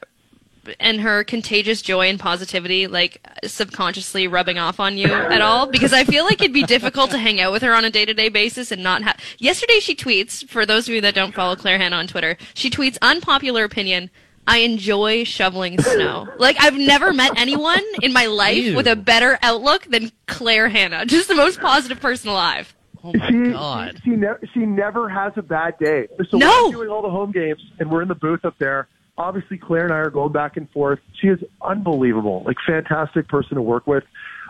[0.77, 5.67] and her contagious joy and positivity like subconsciously rubbing off on you at all?
[5.67, 8.03] Because I feel like it'd be difficult to hang out with her on a day
[8.03, 9.17] to day basis and not have.
[9.37, 10.47] Yesterday, she tweets.
[10.49, 14.09] For those of you that don't follow Claire Hanna on Twitter, she tweets unpopular opinion.
[14.49, 16.27] I enjoy shoveling snow.
[16.37, 18.75] Like I've never met anyone in my life Ew.
[18.75, 21.05] with a better outlook than Claire Hanna.
[21.05, 22.73] Just the most positive person alive.
[23.03, 24.01] Oh my she, god!
[24.03, 26.07] She, she, never, she never has a bad day.
[26.29, 26.65] So No.
[26.65, 28.87] we're doing all the home games, and we're in the booth up there.
[29.17, 30.99] Obviously, Claire and I are going back and forth.
[31.21, 34.03] She is unbelievable, like fantastic person to work with.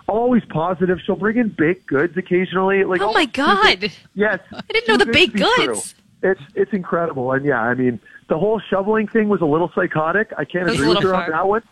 [0.07, 0.97] Always positive.
[1.05, 2.83] She'll bring in baked goods occasionally.
[2.85, 3.91] Like Oh my these things- god.
[4.15, 5.67] Yes, I didn't know the baked be true.
[5.67, 5.93] goods.
[6.23, 7.99] It's it's incredible, and yeah, I mean
[8.29, 10.31] the whole shoveling thing was a little psychotic.
[10.37, 11.63] I can't It was a agree with little her on that one.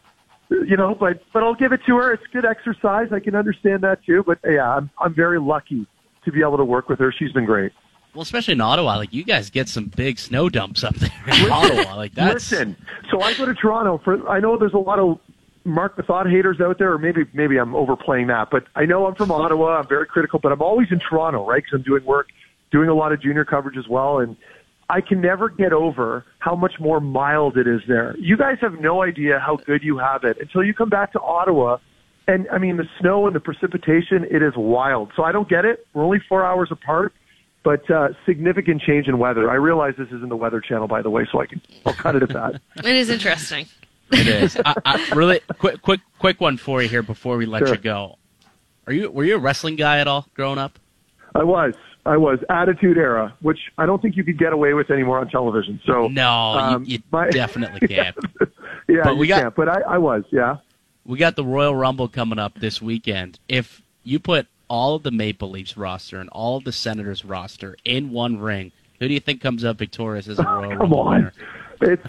[0.49, 2.12] you know, but but I'll give it to her.
[2.14, 3.08] It's good exercise.
[3.12, 4.24] I can understand that too.
[4.26, 5.86] But yeah, I'm I'm very lucky
[6.26, 7.14] to be able to work with her.
[7.18, 7.72] She's been great.
[8.14, 11.51] Well, especially in Ottawa, like you guys get some big snow dumps up there in
[11.51, 11.95] Ottawa.
[11.95, 12.76] Like that's Listen,
[13.12, 14.28] so I go to Toronto for.
[14.30, 15.20] I know there's a lot of
[15.66, 19.16] Mark Methot haters out there, or maybe maybe I'm overplaying that, but I know I'm
[19.16, 19.78] from Ottawa.
[19.80, 21.58] I'm very critical, but I'm always in Toronto, right?
[21.62, 22.30] Because I'm doing work,
[22.72, 24.36] doing a lot of junior coverage as well, and
[24.89, 28.15] I can never get over how much more mild it is there.
[28.17, 31.19] You guys have no idea how good you have it until you come back to
[31.19, 31.77] Ottawa.
[32.27, 35.11] And I mean, the snow and the precipitation, it is wild.
[35.15, 35.85] So I don't get it.
[35.93, 37.13] We're only four hours apart,
[37.63, 39.49] but uh, significant change in weather.
[39.49, 42.15] I realize this isn't the Weather Channel, by the way, so I can I'll cut
[42.15, 42.61] it at that.
[42.77, 43.65] It is interesting.
[44.11, 44.57] it is.
[44.63, 47.75] I, I, really quick, quick, quick one for you here before we let Sure.
[47.75, 48.17] you go.
[48.88, 50.79] Are you were you a wrestling guy at all growing up?
[51.35, 51.73] I was.
[52.08, 52.39] I was.
[52.49, 55.80] Attitude Era, which I don't think you could get away with anymore on television.
[55.86, 58.16] So No, um, you, you my- definitely can't.
[58.88, 59.55] yeah, But we you got- can't.
[59.55, 60.24] But I, I was.
[60.32, 60.58] Yeah.
[61.05, 63.39] we got the Royal Rumble coming up this weekend.
[63.47, 67.76] If you put all of the Maple Leafs roster and all of the Senators roster
[67.86, 70.99] in one ring, who do you think comes up victorious as a Royal Come Rumble
[71.01, 71.16] on.
[71.16, 71.34] winner?
[71.80, 72.08] It's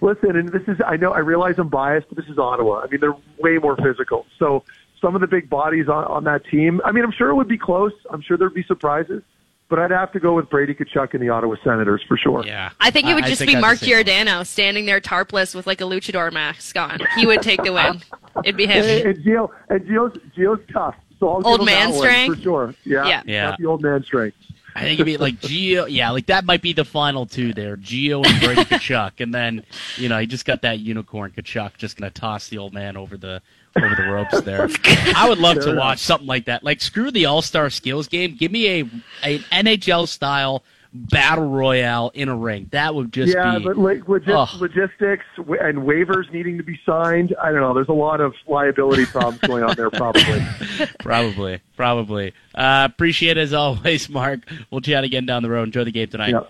[0.00, 2.80] listen, and this is I know I realize I'm biased, but this is Ottawa.
[2.82, 4.26] I mean, they're way more physical.
[4.38, 4.62] So
[5.00, 6.80] some of the big bodies on, on that team.
[6.84, 7.92] I mean, I'm sure it would be close.
[8.10, 9.22] I'm sure there'd be surprises,
[9.68, 12.44] but I'd have to go with Brady Tkachuk and the Ottawa Senators for sure.
[12.44, 15.00] Yeah, I think it would I just think be I'd Mark say- Giordano standing there
[15.00, 17.00] tarpless with like a luchador mask on.
[17.16, 18.02] He would take the win.
[18.44, 19.06] It'd be And, him.
[19.08, 20.94] and Gio and Gio's Gio's tough.
[21.18, 22.36] So I'll Old man strength?
[22.36, 22.74] for sure.
[22.84, 23.22] Yeah, Yeah.
[23.26, 23.56] Yeah.
[23.58, 24.36] the old man strength.
[24.74, 25.86] I think it'd be like Gio.
[25.90, 29.64] Yeah, like that might be the final two there, Gio and Brady Tkachuk, and then
[29.96, 33.16] you know he just got that unicorn Tkachuk just gonna toss the old man over
[33.16, 33.42] the
[33.76, 34.68] over the ropes there.
[35.16, 35.80] I would love to Fair enough.
[35.82, 36.64] watch something like that.
[36.64, 38.36] Like screw the All Star Skills game.
[38.36, 38.80] Give me a
[39.22, 40.62] an NHL style
[40.92, 42.68] battle royale in a ring.
[42.72, 43.64] That would just yeah, be.
[43.64, 44.60] but like logis- Ugh.
[44.60, 47.32] logistics and waivers needing to be signed.
[47.40, 47.72] I don't know.
[47.72, 50.42] There's a lot of liability problems going on there, probably.
[51.00, 52.32] Probably, probably.
[52.54, 54.40] Uh, appreciate it as always, Mark.
[54.70, 55.64] We'll chat again down the road.
[55.68, 56.30] Enjoy the game tonight.
[56.30, 56.40] yeah.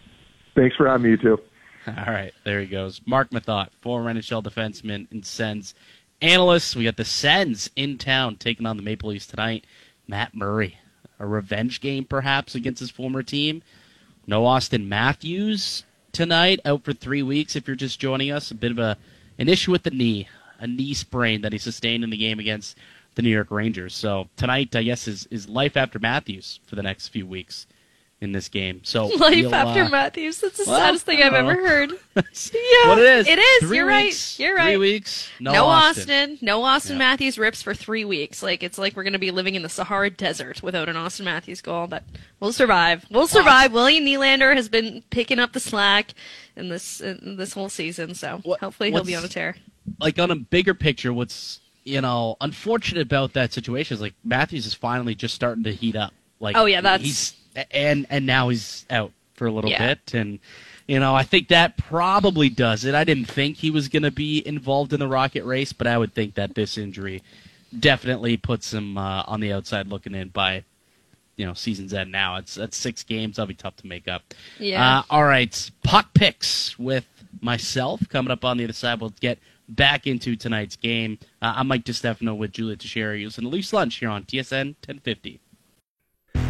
[0.54, 1.38] Thanks for having me, you too.
[1.86, 3.00] All right, there he goes.
[3.06, 5.74] Mark Methot, former NHL defenseman and Sens
[6.20, 6.76] analyst.
[6.76, 9.64] We got the Sens in town taking on the Maple Leafs tonight.
[10.06, 10.78] Matt Murray,
[11.18, 13.62] a revenge game perhaps against his former team.
[14.26, 17.56] No Auston Matthews tonight, out for three weeks.
[17.56, 18.96] If you're just joining us, a bit of a
[19.38, 22.76] an issue with the knee, a knee sprain that he sustained in the game against
[23.14, 23.94] the New York Rangers.
[23.94, 27.66] So tonight, I guess, is is life after Matthews for the next few weeks
[28.20, 28.80] in this game.
[28.90, 30.40] So Life we'll, after uh, Matthews.
[30.40, 31.90] That's the well, saddest thing I've ever heard.
[32.16, 33.28] yeah, what it is.
[33.28, 33.62] It is.
[33.68, 34.44] Three You're weeks, right.
[34.44, 34.68] You're right.
[34.70, 35.28] Three weeks.
[35.38, 36.36] No, No, Auston.
[36.38, 36.42] Auston.
[36.42, 36.98] No Auston Yeah.
[36.98, 38.42] Matthews rips for three weeks.
[38.42, 41.60] Like it's like we're gonna be living in the Sahara Desert without an Auston Matthews
[41.60, 42.02] goal, but
[42.40, 43.06] we'll survive.
[43.10, 43.72] We'll survive.
[43.72, 46.14] William Nylander has been picking up the slack
[46.56, 49.56] in this in this whole season, so What- hopefully he'll be on a tear.
[49.98, 54.66] Like on a bigger picture, what's you know unfortunate about that situation is like Matthews
[54.66, 56.12] is finally just starting to heat up.
[56.40, 57.34] Like Oh, yeah, that's- he's
[57.70, 59.94] and and now he's out for a little Yeah.
[59.94, 60.38] bit and.
[60.88, 62.96] You know, I think that probably does it.
[62.96, 65.96] I didn't think he was going to be involved in the Rocket race, but I
[65.96, 67.22] would think that this injury
[67.78, 70.64] definitely puts him uh, on the outside looking in by,
[71.36, 72.34] you know, season's end now.
[72.36, 73.36] It's that's six games.
[73.36, 74.34] That'll be tough to make up.
[74.59, 74.98] Yeah.
[74.98, 77.07] Uh, all right, puck picks with
[77.40, 79.01] myself coming up on the other side.
[79.01, 79.38] We'll get
[79.68, 81.20] back into tonight's game.
[81.40, 85.38] Uh, I'm Mike DiStefano with Julia Teixeira using the Leafs Lunch here on TSN 1050.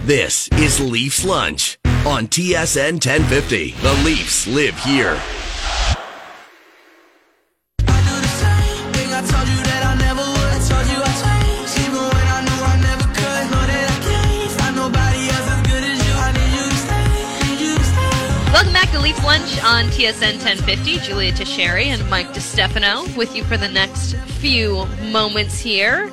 [0.05, 3.73] This is Leafs Lunch on TSN 1050.
[3.83, 5.21] The Leafs live here.
[18.51, 20.99] Welcome back to Leafs Lunch on TSN 1050.
[21.01, 26.11] Julia Teixeira and Mike DiStefano with you for the next few moments here.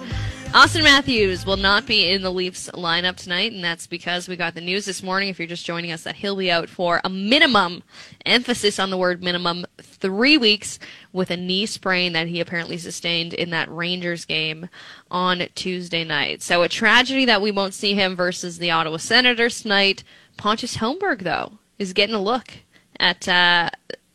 [0.58, 4.55] Auston Matthews will not be in the Leafs lineup tonight, and that's because we got
[4.55, 7.10] the news this morning, if you're just joining us, that he'll be out for a
[7.10, 7.84] minimum,
[8.26, 10.80] emphasis on the word minimum, three weeks
[11.14, 14.68] with a knee sprain that he apparently sustained in that Rangers game
[15.12, 16.41] on Tuesday night.
[16.41, 20.03] So a tragedy that we won't see him versus the Ottawa Senators tonight.
[20.38, 22.51] Pontus Holmberg, though, is getting a look
[22.99, 23.70] at uh,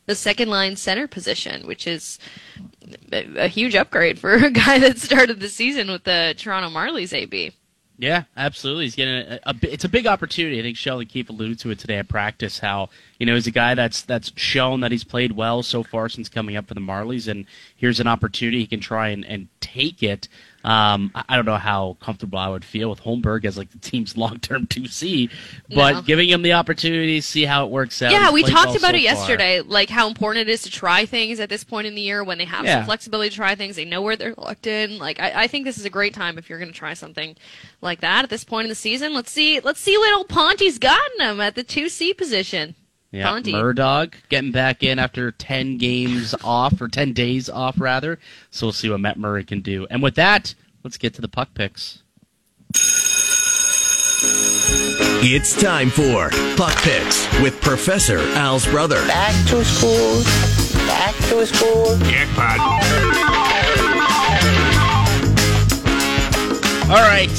[0.07, 2.19] the second line center position, which is
[3.13, 7.13] a, a huge upgrade for a guy that started the season with the Toronto Marlies.
[7.13, 7.53] AB.
[7.99, 8.87] Yeah, absolutely.
[8.87, 10.59] He's getting a, a, it's a big opportunity.
[10.59, 12.59] I think Sheldon Keefe alluded to it today at practice.
[12.59, 12.89] How
[13.19, 16.29] you know he's a guy that's that's shown that he's played well so far since
[16.29, 17.47] coming up for the Marlies, and
[17.77, 20.27] here's an opportunity he can try and, and take it.
[20.65, 24.17] Um, I don't know how comfortable I would feel with Holmberg as like the team's
[24.17, 25.31] long-term 2C,
[25.75, 26.03] but No.
[26.03, 28.13] giving him the opportunity to see how it works out.
[28.13, 28.97] Yeah, we talked about so it far.
[28.99, 32.23] yesterday, like how important it is to try things at this point in the year
[32.23, 32.79] when they have Yeah.
[32.79, 33.75] some flexibility to try things.
[33.77, 34.99] They know where they're locked in.
[34.99, 37.37] Like I, I think this is a great time if you're going to try something
[37.81, 39.15] like that at this point in the season.
[39.15, 42.75] Let's see, let's see what old Ponty's gotten him at the two C position.
[43.13, 43.53] Yeah, Ponty.
[43.53, 48.19] Murdog getting back in after 10 games off, or 10 days off, rather.
[48.51, 49.87] So we'll see what Matt Murray can do.
[49.91, 52.03] And with that, let's get to the puck picks.
[55.25, 59.07] It's time for Puck Picks with Professor Al's brother.
[59.07, 60.23] Back to school.
[60.87, 61.97] Back to school.
[61.99, 62.59] Jackpot.
[66.91, 67.31] All right.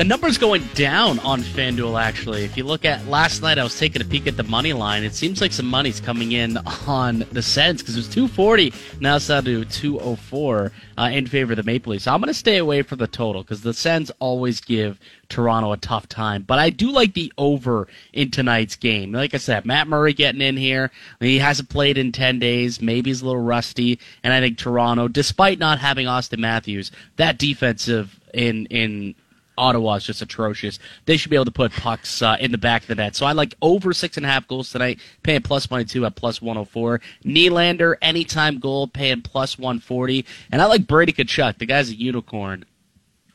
[0.00, 2.42] The number's going down on FanDuel, actually.
[2.42, 5.04] If you look at last night, I was taking a peek at the money line.
[5.04, 8.72] It seems like some money's coming in on the Sens because it was 240.
[8.98, 12.04] Now it's down to 204 uh, in favor of the Maple Leafs.
[12.04, 14.98] So I'm going to stay away from the total because the Sens always give
[15.28, 16.44] Toronto a tough time.
[16.44, 19.12] But I do like the over in tonight's game.
[19.12, 20.90] Like I said, Matt Murray getting in here.
[21.20, 22.80] He hasn't played in 10 days.
[22.80, 23.98] Maybe he's a little rusty.
[24.24, 29.14] And I think Toronto, despite not having Auston Matthews, that defensive in in
[29.60, 30.78] Ottawa is just atrocious.
[31.04, 33.14] They should be able to put pucks uh, in the back of the net.
[33.14, 36.16] So I like over six and a half goals tonight, paying plus money two at
[36.16, 37.00] plus 104.
[37.24, 40.24] Nylander, anytime goal, paying plus 140.
[40.50, 41.58] And I like Brady Tkachuk.
[41.58, 42.64] The guy's a unicorn.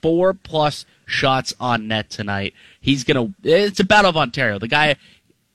[0.02, 2.54] Four plus shots on net tonight.
[2.82, 4.58] He's going to, it's a battle of Ontario.
[4.58, 4.96] The guy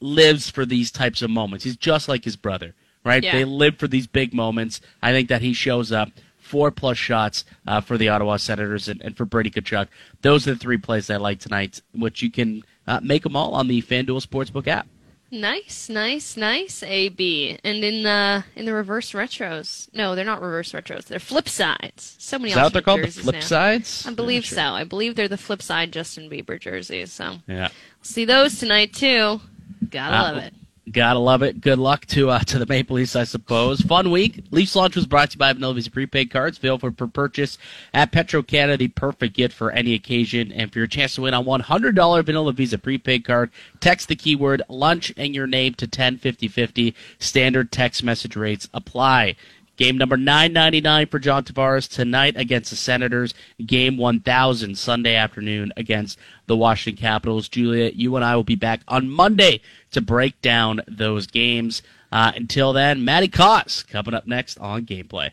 [0.01, 1.65] lives for these types of moments.
[1.65, 3.23] He's just like his brother, right?
[3.23, 3.33] Yeah.
[3.33, 4.81] They live for these big moments.
[5.03, 6.11] I think that he shows up.
[6.51, 9.87] Four plus shots uh, for the Ottawa Senators and, and for Brady Tkachuk.
[10.23, 13.55] Those are the three plays I like tonight, which you can uh, make them all
[13.55, 14.89] on the FanDuel Sportsbook app.
[15.31, 16.83] Nice, nice, nice.
[16.83, 17.57] A B.
[17.63, 21.05] And in the in the reverse retros, no, they're not reverse retros.
[21.05, 22.17] They're flip sides.
[22.19, 23.03] So many Is that what they're called?
[23.03, 23.41] The flip now.
[23.41, 24.05] sides?
[24.09, 24.57] I believe sure.
[24.57, 24.63] so.
[24.75, 27.13] I believe they're the flip side Justin Bieber jerseys.
[27.13, 27.69] So Yeah.
[28.03, 29.41] see those tonight too.
[29.89, 30.55] Gotta Uh, love it.
[30.91, 31.61] Gotta love it.
[31.61, 33.81] Good luck to uh, to the Maple Leafs, I suppose.
[33.81, 34.45] Fun week.
[34.51, 37.59] Leafs Lunch was brought to you by Vanilla Visa prepaid cards, available for purchase
[37.95, 38.79] at Petro Canada.
[38.79, 40.51] The perfect gift for any occasion.
[40.51, 44.63] And for your chance to win a $100 Vanilla Visa prepaid card, text the keyword
[44.69, 46.95] lunch and your name to 105050.
[47.19, 49.37] Standard text message rates apply.
[49.81, 53.33] Game number 999 for John Tavares tonight against the Senators.
[53.65, 56.19] Game 1000 Sunday afternoon against
[56.51, 57.49] the Washington Capitals.
[57.49, 59.61] Julia, you and I will be back on Monday
[59.93, 61.81] to break down those games.
[62.11, 65.31] Uh, until then, Matty Koss coming up next on Gameplay.